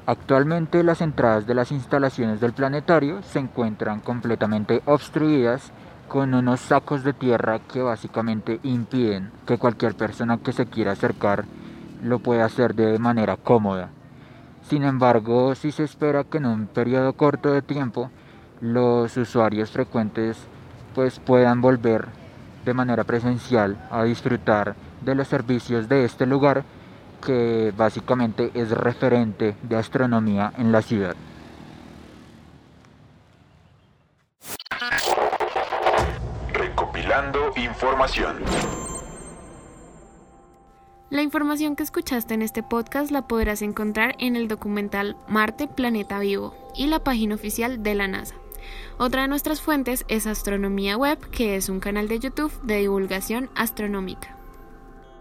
Actualmente 0.05 0.83
las 0.83 1.01
entradas 1.01 1.45
de 1.45 1.53
las 1.53 1.71
instalaciones 1.71 2.41
del 2.41 2.53
planetario 2.53 3.21
se 3.21 3.39
encuentran 3.39 3.99
completamente 3.99 4.81
obstruidas 4.85 5.71
con 6.07 6.33
unos 6.33 6.59
sacos 6.59 7.03
de 7.03 7.13
tierra 7.13 7.59
que 7.59 7.81
básicamente 7.81 8.59
impiden 8.63 9.31
que 9.45 9.57
cualquier 9.57 9.95
persona 9.95 10.39
que 10.39 10.51
se 10.51 10.65
quiera 10.65 10.93
acercar 10.93 11.45
lo 12.03 12.19
pueda 12.19 12.45
hacer 12.45 12.73
de 12.73 12.97
manera 12.97 13.37
cómoda. 13.37 13.89
Sin 14.67 14.83
embargo, 14.83 15.53
si 15.55 15.71
se 15.71 15.83
espera 15.83 16.23
que 16.23 16.39
en 16.39 16.47
un 16.47 16.67
periodo 16.67 17.13
corto 17.13 17.53
de 17.53 17.61
tiempo 17.61 18.09
los 18.59 19.15
usuarios 19.17 19.71
frecuentes 19.71 20.37
pues 20.95 21.19
puedan 21.19 21.61
volver 21.61 22.07
de 22.65 22.73
manera 22.73 23.03
presencial 23.03 23.77
a 23.91 24.03
disfrutar 24.03 24.75
de 25.01 25.15
los 25.15 25.27
servicios 25.27 25.87
de 25.87 26.05
este 26.05 26.25
lugar 26.25 26.63
que 27.21 27.73
básicamente 27.75 28.51
es 28.53 28.71
referente 28.71 29.55
de 29.61 29.75
astronomía 29.77 30.51
en 30.57 30.71
la 30.71 30.81
ciudad. 30.81 31.15
Recopilando 36.53 37.53
información. 37.55 38.37
La 41.09 41.21
información 41.21 41.75
que 41.75 41.83
escuchaste 41.83 42.33
en 42.33 42.41
este 42.41 42.63
podcast 42.63 43.11
la 43.11 43.27
podrás 43.27 43.61
encontrar 43.61 44.15
en 44.17 44.35
el 44.35 44.47
documental 44.47 45.17
Marte 45.27 45.67
Planeta 45.67 46.19
Vivo 46.19 46.55
y 46.73 46.87
la 46.87 47.03
página 47.03 47.35
oficial 47.35 47.83
de 47.83 47.95
la 47.95 48.07
NASA. 48.07 48.35
Otra 48.97 49.23
de 49.23 49.27
nuestras 49.27 49.61
fuentes 49.61 50.05
es 50.07 50.25
Astronomía 50.25 50.95
Web, 50.95 51.19
que 51.29 51.55
es 51.55 51.67
un 51.67 51.79
canal 51.79 52.07
de 52.07 52.19
YouTube 52.19 52.53
de 52.61 52.77
divulgación 52.77 53.49
astronómica. 53.55 54.40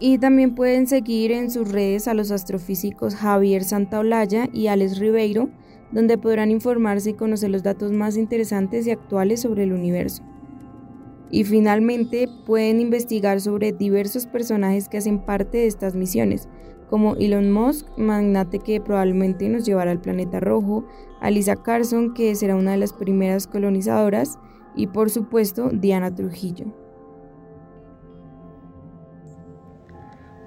Y 0.03 0.17
también 0.17 0.55
pueden 0.55 0.87
seguir 0.87 1.31
en 1.31 1.51
sus 1.51 1.71
redes 1.71 2.07
a 2.07 2.15
los 2.15 2.31
astrofísicos 2.31 3.13
Javier 3.13 3.63
Santaolalla 3.63 4.49
y 4.51 4.65
Alex 4.65 4.97
Ribeiro, 4.97 5.49
donde 5.91 6.17
podrán 6.17 6.49
informarse 6.49 7.11
y 7.11 7.13
conocer 7.13 7.51
los 7.51 7.61
datos 7.61 7.91
más 7.91 8.17
interesantes 8.17 8.87
y 8.87 8.91
actuales 8.91 9.41
sobre 9.41 9.63
el 9.63 9.73
universo. 9.73 10.23
Y 11.29 11.43
finalmente 11.43 12.27
pueden 12.47 12.79
investigar 12.79 13.41
sobre 13.41 13.73
diversos 13.73 14.25
personajes 14.25 14.89
que 14.89 14.97
hacen 14.97 15.19
parte 15.19 15.59
de 15.59 15.67
estas 15.67 15.93
misiones, 15.93 16.49
como 16.89 17.15
Elon 17.17 17.51
Musk, 17.51 17.87
magnate 17.95 18.57
que 18.57 18.81
probablemente 18.81 19.47
nos 19.49 19.65
llevará 19.65 19.91
al 19.91 20.01
planeta 20.01 20.39
rojo, 20.39 20.83
Alisa 21.21 21.57
Carson, 21.57 22.15
que 22.15 22.33
será 22.33 22.55
una 22.55 22.71
de 22.71 22.77
las 22.77 22.91
primeras 22.91 23.45
colonizadoras, 23.45 24.39
y 24.75 24.87
por 24.87 25.11
supuesto 25.11 25.69
Diana 25.69 26.13
Trujillo. 26.13 26.80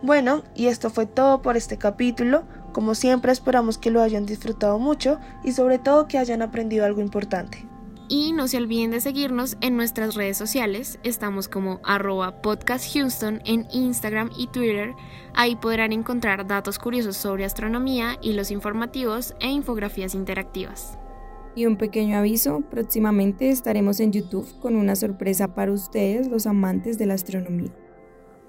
Bueno, 0.04 0.42
y 0.54 0.66
esto 0.66 0.90
fue 0.90 1.06
todo 1.06 1.40
por 1.40 1.56
este 1.56 1.78
capítulo. 1.78 2.44
Como 2.74 2.94
siempre 2.94 3.32
esperamos 3.32 3.78
que 3.78 3.90
lo 3.90 4.02
hayan 4.02 4.26
disfrutado 4.26 4.78
mucho 4.78 5.18
y 5.42 5.52
sobre 5.52 5.78
todo 5.78 6.08
que 6.08 6.18
hayan 6.18 6.42
aprendido 6.42 6.84
algo 6.84 7.00
importante. 7.00 7.66
Y 8.10 8.32
no 8.32 8.46
se 8.46 8.58
olviden 8.58 8.90
de 8.90 9.00
seguirnos 9.00 9.56
en 9.62 9.78
nuestras 9.78 10.14
redes 10.14 10.36
sociales. 10.36 10.98
Estamos 11.04 11.48
como 11.48 11.80
arroba 11.84 12.42
podcast 12.42 12.92
Houston 12.92 13.40
en 13.46 13.66
Instagram 13.72 14.28
y 14.36 14.48
Twitter. 14.48 14.92
Ahí 15.32 15.56
podrán 15.56 15.90
encontrar 15.94 16.46
datos 16.46 16.78
curiosos 16.78 17.16
sobre 17.16 17.46
astronomía, 17.46 18.18
hilos 18.20 18.50
informativos 18.50 19.34
e 19.40 19.48
infografías 19.48 20.14
interactivas. 20.14 20.98
Y 21.56 21.64
un 21.64 21.78
pequeño 21.78 22.18
aviso, 22.18 22.60
próximamente 22.70 23.48
estaremos 23.48 24.00
en 24.00 24.12
YouTube 24.12 24.60
con 24.60 24.76
una 24.76 24.96
sorpresa 24.96 25.54
para 25.54 25.72
ustedes, 25.72 26.28
los 26.28 26.46
amantes 26.46 26.98
de 26.98 27.06
la 27.06 27.14
astronomía. 27.14 27.72